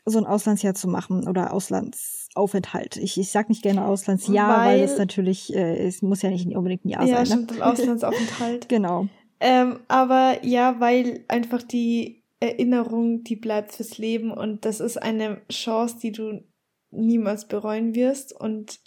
[0.07, 2.97] so ein Auslandsjahr zu machen oder Auslandsaufenthalt?
[2.97, 6.47] Ich, ich sag nicht gerne Auslandsjahr, weil, Weil- es natürlich, äh, es muss ja nicht
[6.57, 7.27] unbedingt ein Jahr ja, sein.
[7.27, 7.57] stimmt, Ne?
[7.59, 8.69] im Auslandsaufenthalt.
[8.69, 9.09] Genau.
[9.41, 15.43] ähm, aber ja, weil einfach die Erinnerung, die bleibt fürs Leben und das ist eine
[15.51, 16.43] Chance, die du
[16.91, 18.81] niemals bereuen wirst und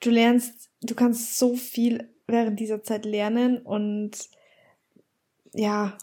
[0.00, 4.30] du lernst, du kannst so viel während dieser Zeit lernen und
[5.54, 5.98] ja,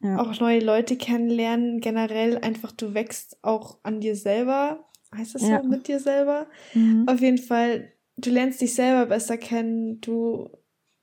[0.00, 0.16] Ja.
[0.18, 1.80] auch neue Leute kennenlernen.
[1.80, 4.86] Generell einfach, du wächst auch an dir selber.
[5.14, 5.60] Heißt das Ja.
[5.60, 5.62] so?
[5.62, 6.48] Mit dir selber?
[6.74, 7.06] Mhm.
[7.06, 10.50] Auf jeden Fall, du lernst dich selber besser kennen, du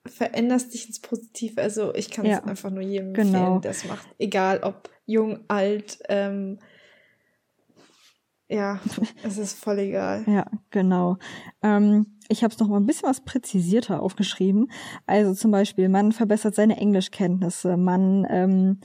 [0.10, 1.62] veränderst dich ins Positive.
[1.62, 2.44] Also ich kann es Ja.
[2.44, 3.28] einfach nur jedem Genau.
[3.38, 4.08] empfehlen, der es macht.
[4.18, 6.60] Egal ob jung, alt, ähm,
[8.48, 8.80] ja,
[9.24, 10.24] es ist voll egal.
[10.28, 11.18] Ja, genau.
[11.62, 14.72] Ähm, ich habe es noch mal ein bisschen was präzisierter aufgeschrieben.
[15.06, 18.80] Also zum Beispiel, man verbessert seine Englischkenntnisse, man ähm,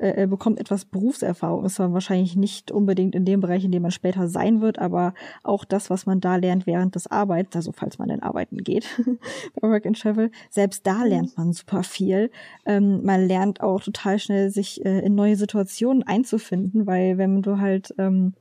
[0.00, 1.64] äh, bekommt etwas Berufserfahrung.
[1.64, 5.14] Ist zwar wahrscheinlich nicht unbedingt in dem Bereich, in dem man später sein wird, aber
[5.42, 8.86] auch das, was man da lernt während des Arbeits, also falls man denn arbeiten geht
[9.60, 12.30] bei Work and Travel, selbst da lernt man super viel.
[12.64, 17.58] Ähm, man lernt auch total schnell, sich äh, in neue Situationen einzufinden, weil wenn du
[17.58, 18.34] halt ähm,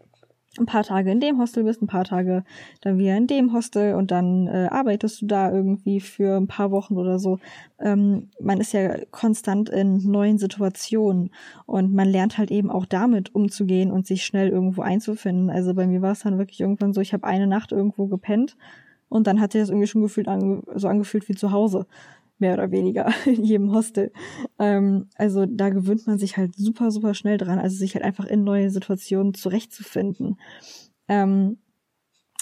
[0.57, 2.43] ein paar Tage in dem Hostel bist, ein paar Tage
[2.81, 6.71] dann wieder in dem Hostel und dann äh, arbeitest du da irgendwie für ein paar
[6.71, 7.39] Wochen oder so.
[7.79, 11.29] Ähm, man ist ja konstant in neuen Situationen
[11.65, 15.49] und man lernt halt eben auch damit umzugehen und sich schnell irgendwo einzufinden.
[15.51, 18.57] Also bei mir war es dann wirklich irgendwann so, ich habe eine Nacht irgendwo gepennt
[19.07, 21.85] und dann hat sich das irgendwie schon gefühlt ange so angefühlt wie zu Hause.
[22.39, 24.11] Mehr oder weniger in jedem Hostel.
[24.57, 28.25] Ähm, also da gewöhnt man sich halt super, super schnell dran, also sich halt einfach
[28.25, 30.39] in neue Situationen zurechtzufinden.
[31.07, 31.57] Ähm,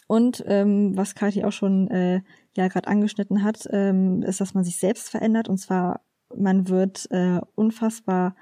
[0.08, 2.22] und ähm, was Kathi auch schon äh,
[2.56, 5.50] ja gerade angeschnitten hat, ähm, ist, dass man sich selbst verändert.
[5.50, 6.02] Und zwar,
[6.36, 8.36] man wird äh, unfassbar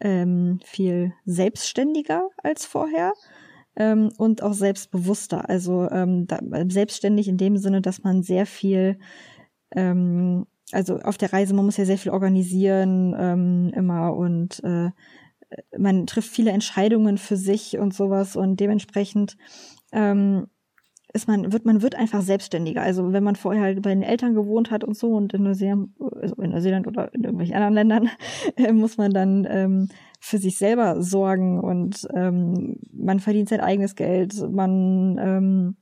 [0.00, 3.12] ähm, viel selbstständiger als vorher
[3.76, 5.48] ähm, und auch selbstbewusster.
[5.48, 6.38] Also ähm, da,
[6.68, 8.98] selbstständig in dem Sinne, dass man sehr viel
[9.74, 14.90] ähm, also auf der Reise, man muss ja sehr viel organisieren ähm, immer und äh,
[15.78, 19.36] man trifft viele Entscheidungen für sich und sowas und dementsprechend
[19.92, 20.46] ähm,
[21.14, 22.82] ist man, wird, man wird einfach selbstständiger.
[22.82, 25.90] Also wenn man vorher halt bei den Eltern gewohnt hat und so und in Neuseeland,
[25.98, 28.10] also in Neuseeland oder in irgendwelchen anderen Ländern,
[28.56, 29.88] äh, muss man dann ähm,
[30.20, 35.76] für sich selber sorgen und ähm, man verdient sein eigenes Geld, man ähm,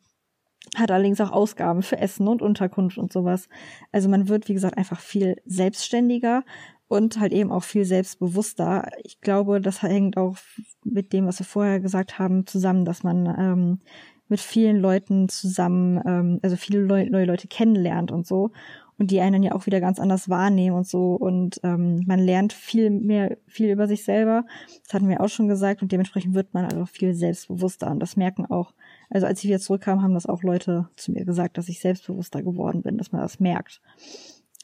[0.77, 3.49] hat allerdings auch Ausgaben für Essen und Unterkunft und sowas.
[3.93, 6.45] Also man wird, wie gesagt, einfach viel selbstständiger
[6.89, 8.89] und halt eben auch viel selbstbewusster.
[9.03, 10.37] Ich glaube, das hängt auch
[10.85, 13.81] mit dem, was wir vorher gesagt haben, zusammen, dass man ähm,
[14.29, 18.51] mit vielen Leuten zusammen, ähm, also viele Leu neue Leute kennenlernt und so
[18.99, 22.53] und die einen ja auch wieder ganz anders wahrnehmen und so und ähm, man lernt
[22.53, 24.45] viel mehr, viel über sich selber.
[24.85, 28.17] Das hatten wir auch schon gesagt und dementsprechend wird man also viel selbstbewusster und das
[28.17, 28.73] merken auch,
[29.11, 32.43] also als ich wieder zurückkam, haben das auch Leute zu mir gesagt, dass ich selbstbewusster
[32.43, 33.81] geworden bin, dass man das merkt.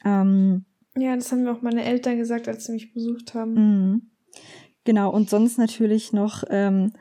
[0.05, 0.65] Ähm,
[0.97, 3.53] Ja, das haben mir auch meine Eltern gesagt, als sie mich besucht haben.
[3.53, 4.01] Mhm.
[4.83, 6.91] Genau, und sonst natürlich noch ähm,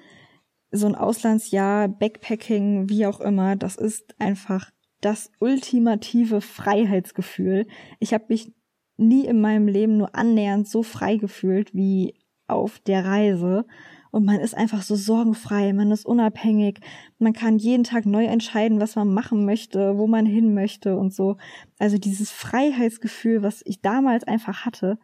[0.70, 4.70] so ein Auslandsjahr, Backpacking, wie auch immer, das ist einfach
[5.00, 7.66] das ultimative Freiheitsgefühl.
[7.98, 8.52] Ich habe mich
[8.96, 12.14] nie in meinem Leben nur annähernd so frei gefühlt wie
[12.46, 13.66] auf der Reise.
[14.12, 16.80] Und man ist einfach so sorgenfrei, man ist unabhängig,
[17.18, 21.14] man kann jeden Tag neu entscheiden, was man machen möchte, wo man hin möchte und
[21.14, 21.38] so.
[21.78, 24.98] Also dieses Freiheitsgefühl, was ich damals einfach hatte,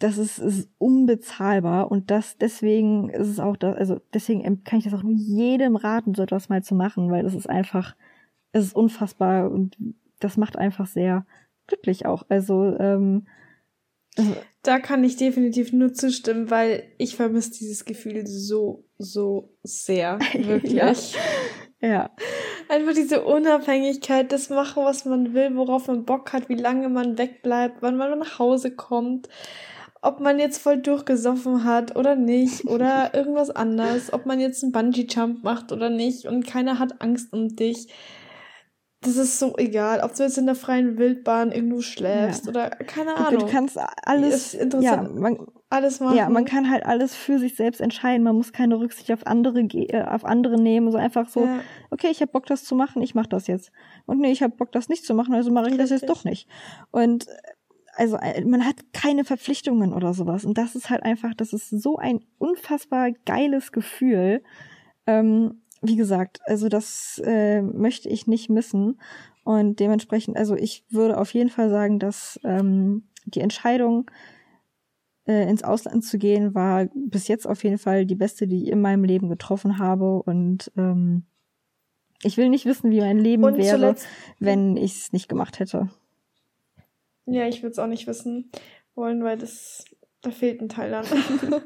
[0.00, 4.86] das ist, ist unbezahlbar und das deswegen ist es auch da, also deswegen kann ich
[4.86, 7.94] das auch nur jedem raten, so etwas mal zu machen, weil das ist einfach,
[8.50, 9.76] es ist unfassbar und
[10.18, 11.26] das macht einfach sehr
[11.68, 12.24] glücklich auch.
[12.28, 13.26] Also, ähm,
[14.62, 20.18] Da kann ich definitiv nur zustimmen, weil ich vermisse dieses Gefühl so, so sehr.
[20.34, 20.74] Wirklich.
[20.74, 20.92] Ja.
[21.80, 22.10] ja,
[22.70, 27.18] Einfach diese Unabhängigkeit, das machen, was man will, worauf man Bock hat, wie lange man
[27.18, 29.28] wegbleibt, wann man nach Hause kommt.
[30.02, 34.72] ob man jetzt voll durchgesoffen hat oder nicht oder irgendwas anderes, ob man jetzt einen
[34.72, 37.88] Bungee-Jump macht oder nicht und keiner hat Angst um dich.
[39.02, 42.50] Das ist so egal, ob du jetzt in der freien Wildbahn irgendwo schläfst ja.
[42.50, 43.40] oder keine Ahnung.
[43.40, 46.18] Du kannst alles, ja, man, alles machen.
[46.18, 48.22] Ja, man kann halt alles für sich selbst entscheiden.
[48.22, 50.92] Man muss keine Rücksicht auf andere, äh, auf andere nehmen.
[50.92, 51.60] So einfach so, ja.
[51.90, 53.72] okay, ich habe Bock, das zu machen, ich mache das jetzt.
[54.04, 56.24] Und nee, ich habe Bock, das nicht zu machen, also mache ich das jetzt doch
[56.24, 56.46] nicht.
[56.90, 57.26] Und
[57.96, 60.44] also äh, man hat keine Verpflichtungen oder sowas.
[60.44, 64.42] Und das ist halt einfach, das ist so ein unfassbar geiles Gefühl.
[65.06, 69.00] Ähm, wie gesagt, also das äh, möchte ich nicht missen.
[69.44, 74.10] Und dementsprechend, also ich würde auf jeden Fall sagen, dass ähm, die Entscheidung,
[75.26, 78.70] äh, ins Ausland zu gehen, war bis jetzt auf jeden Fall die beste, die ich
[78.70, 80.22] in meinem Leben getroffen habe.
[80.22, 81.24] Und ähm,
[82.22, 84.06] ich will nicht wissen, wie mein Leben Und wäre, zuletzt,
[84.38, 85.88] wenn ich es nicht gemacht hätte.
[87.26, 88.50] Ja, ich würde es auch nicht wissen
[88.94, 89.84] wollen, weil das
[90.22, 91.06] da fehlt ein Teil dann.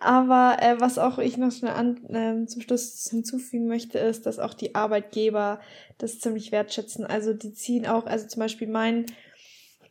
[0.00, 4.38] Aber äh, was auch ich noch schnell an, äh, zum Schluss hinzufügen möchte, ist, dass
[4.38, 5.60] auch die Arbeitgeber
[5.98, 7.06] das ziemlich wertschätzen.
[7.06, 9.06] Also die ziehen auch, also zum Beispiel mein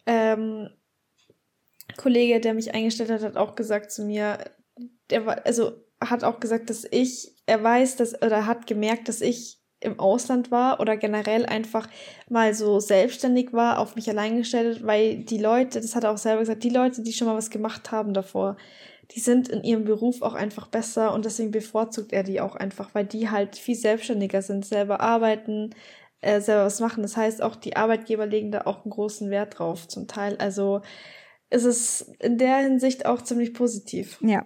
[0.06, 0.70] ähm,
[1.97, 4.38] Kollege, der mich eingestellt hat, hat auch gesagt zu mir,
[5.10, 9.22] der war, also hat auch gesagt, dass ich, er weiß, dass, oder hat gemerkt, dass
[9.22, 11.88] ich im Ausland war oder generell einfach
[12.29, 16.17] mal so selbstständig war, auf mich allein gestellt, weil die Leute, das hat er auch
[16.17, 18.57] selber gesagt, die Leute, die schon mal was gemacht haben davor,
[19.11, 22.95] die sind in ihrem Beruf auch einfach besser und deswegen bevorzugt er die auch einfach,
[22.95, 25.71] weil die halt viel selbstständiger sind, selber arbeiten,
[26.21, 27.03] äh, selber was machen.
[27.03, 30.38] Das heißt, auch die Arbeitgeber legen da auch einen großen Wert drauf zum Teil.
[30.38, 30.81] Also
[31.49, 34.17] ist es in der Hinsicht auch ziemlich positiv.
[34.21, 34.45] Ja,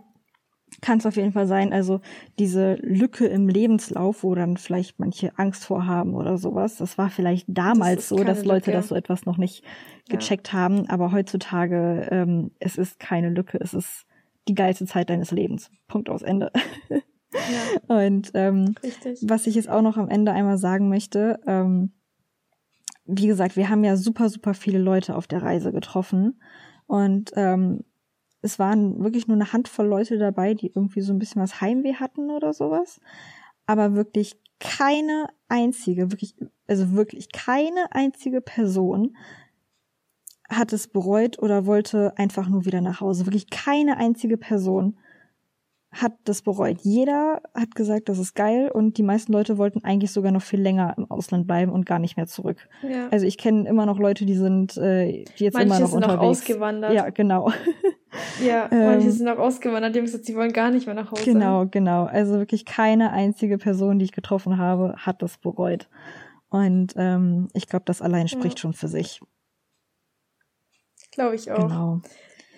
[0.81, 1.73] kann es auf jeden Fall sein.
[1.73, 2.01] Also
[2.37, 7.45] diese Lücke im Lebenslauf, wo dann vielleicht manche Angst vorhaben oder sowas, das war vielleicht
[7.49, 8.79] damals das so, dass Leute Lücke.
[8.79, 9.63] das so etwas noch nicht
[10.09, 10.59] gecheckt ja.
[10.59, 10.89] haben.
[10.89, 14.05] Aber heutzutage, ähm, es ist keine Lücke, es ist
[14.47, 15.71] die geilste Zeit deines Lebens.
[15.87, 16.51] Punkt aus Ende.
[16.89, 16.99] Ja.
[18.05, 18.75] Und ähm,
[19.21, 21.91] was ich jetzt auch noch am Ende einmal sagen möchte, ähm,
[23.05, 26.41] wie gesagt, wir haben ja super, super viele Leute auf der Reise getroffen.
[26.87, 27.83] Und ähm,
[28.47, 31.95] es waren wirklich nur eine Handvoll Leute dabei, die irgendwie so ein bisschen was Heimweh
[31.95, 33.01] hatten oder sowas.
[33.65, 36.33] Aber wirklich keine einzige, wirklich,
[36.65, 39.17] also wirklich keine einzige Person
[40.49, 43.25] hat es bereut oder wollte einfach nur wieder nach Hause.
[43.25, 44.97] Wirklich keine einzige Person
[45.91, 46.77] hat das bereut.
[46.83, 50.61] Jeder hat gesagt, das ist geil und die meisten Leute wollten eigentlich sogar noch viel
[50.61, 52.69] länger im Ausland bleiben und gar nicht mehr zurück.
[52.81, 53.09] Ja.
[53.09, 56.03] Also ich kenne immer noch Leute, die sind äh, die jetzt Manche immer noch sind
[56.03, 56.21] unterwegs.
[56.21, 56.93] Auch ausgewandert.
[56.93, 57.51] Ja, genau.
[58.43, 61.11] Ja, manche ähm, sind auch ausgewandert, die haben gesagt, sie wollen gar nicht mehr nach
[61.11, 61.23] Hause.
[61.23, 62.05] Genau, genau.
[62.05, 65.87] Also wirklich keine einzige Person, die ich getroffen habe, hat das bereut.
[66.49, 68.61] Und ähm, ich glaube, das allein spricht ja.
[68.61, 69.21] schon für sich.
[71.11, 71.67] Glaube ich auch.
[71.67, 72.01] Genau.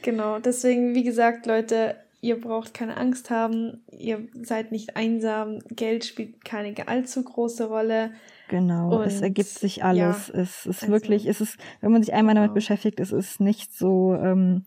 [0.02, 0.40] Genau.
[0.40, 6.44] Deswegen, wie gesagt, Leute, ihr braucht keine Angst haben, ihr seid nicht einsam, Geld spielt
[6.44, 8.12] keine allzu große Rolle.
[8.50, 10.32] Genau, und, es ergibt sich alles.
[10.34, 12.48] Ja, es ist also, wirklich, es ist, wenn man sich einmal genau.
[12.48, 14.66] damit beschäftigt, es ist nicht so ähm,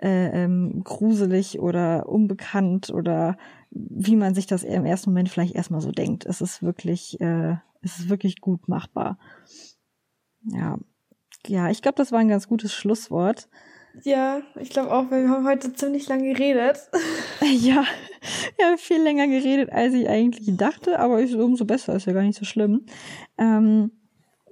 [0.00, 3.36] äh, ähm, gruselig oder unbekannt oder
[3.70, 6.24] wie man sich das im ersten Moment vielleicht erstmal so denkt.
[6.26, 9.18] Es ist wirklich, äh, es ist wirklich gut machbar.
[10.44, 10.78] Ja,
[11.46, 13.48] ja, ich glaube, das war ein ganz gutes Schlusswort.
[14.04, 16.78] Ja, ich glaube auch, weil wir haben heute ziemlich lange geredet.
[17.40, 17.84] ja,
[18.56, 22.12] wir haben viel länger geredet, als ich eigentlich dachte, aber ist umso besser, ist ja
[22.12, 22.86] gar nicht so schlimm.
[23.36, 23.92] Ähm,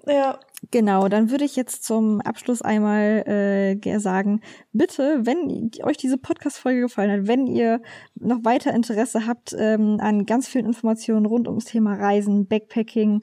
[0.07, 0.39] ja.
[0.71, 4.41] Genau, dann würde ich jetzt zum Abschluss einmal äh, sagen,
[4.73, 7.81] bitte, wenn euch diese Podcast-Folge gefallen hat, wenn ihr
[8.15, 13.23] noch weiter Interesse habt ähm, an ganz vielen Informationen rund ums Thema Reisen, Backpacking,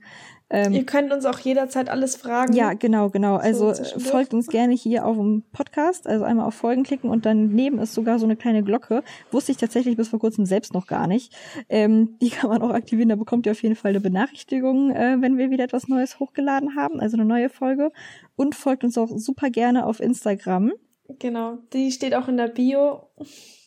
[0.49, 2.53] ähm, Ihr könnt uns auch jederzeit alles fragen.
[2.53, 3.37] Ja, genau, genau.
[3.37, 7.25] Also so folgt uns gerne hier auf dem Podcast, also einmal auf Folgen klicken und
[7.25, 9.03] daneben ist sogar so eine kleine Glocke.
[9.31, 11.35] Wusste ich tatsächlich bis vor kurzem selbst noch gar nicht.
[11.69, 15.17] Ähm, die kann man auch aktivieren, da bekommt ihr auf jeden Fall eine Benachrichtigung, äh,
[15.19, 17.91] wenn wir wieder etwas Neues hochgeladen haben, also eine neue Folge.
[18.35, 20.71] Und folgt uns auch super gerne auf Instagram.
[21.19, 23.09] Genau, die steht auch in der Bio.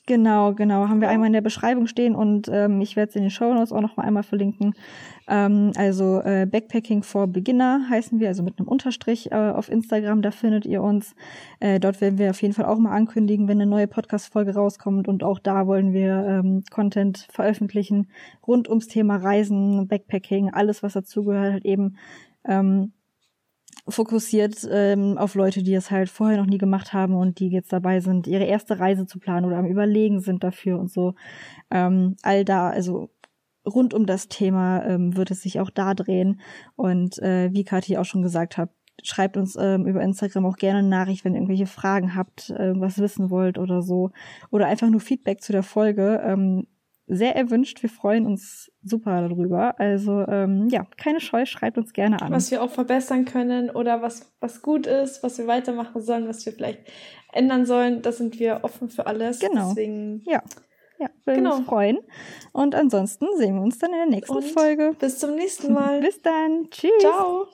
[0.09, 0.89] Genau, genau.
[0.89, 3.53] Haben wir einmal in der Beschreibung stehen und ähm, ich werde es in den Show
[3.53, 4.75] Notes auch noch mal einmal verlinken.
[5.27, 10.23] Ähm, also äh, Backpacking for Beginner heißen wir, also mit einem Unterstrich äh, auf Instagram,
[10.23, 11.17] da findet ihr uns.
[11.59, 15.09] Äh, dort werden wir auf jeden Fall auch mal ankündigen, wenn eine neue Podcast-Folge rauskommt
[15.09, 18.07] und auch da wollen wir ähm, Content veröffentlichen
[18.47, 21.97] rund ums Thema Reisen, Backpacking, alles was dazugehört, halt eben
[22.45, 22.93] ähm,
[23.89, 27.73] fokussiert ähm, auf Leute, die es halt vorher noch nie gemacht haben und die jetzt
[27.73, 31.15] dabei sind, ihre erste Reise zu planen oder am Überlegen sind dafür und so.
[31.71, 33.11] Ähm, all da, also
[33.67, 36.41] rund um das Thema ähm, wird es sich auch da drehen.
[36.75, 38.71] Und äh, wie Kathi auch schon gesagt hat,
[39.03, 42.99] schreibt uns ähm, über Instagram auch gerne eine Nachricht, wenn ihr irgendwelche Fragen habt, irgendwas
[42.99, 44.11] wissen wollt oder so.
[44.51, 46.21] Oder einfach nur Feedback zu der Folge.
[46.25, 46.67] Ähm,
[47.07, 47.83] sehr erwünscht.
[47.83, 49.79] Wir freuen uns super darüber.
[49.79, 52.33] Also ähm, ja, keine Scheu, schreibt uns gerne an.
[52.33, 56.45] Was wir auch verbessern können oder was, was gut ist, was wir weitermachen sollen, was
[56.45, 56.81] wir vielleicht
[57.33, 58.03] ändern sollen.
[58.03, 59.39] Da sind wir offen für alles.
[59.39, 59.69] Genau.
[59.69, 60.43] Deswegen, ja.
[60.99, 61.57] Ja, würden genau.
[61.57, 61.99] uns freuen.
[62.53, 64.93] Und ansonsten sehen wir uns dann in der nächsten Und Folge.
[64.99, 66.01] Bis zum nächsten Mal.
[66.03, 66.69] Bis dann.
[66.71, 66.91] Tschüss.
[67.01, 67.47] Ciao.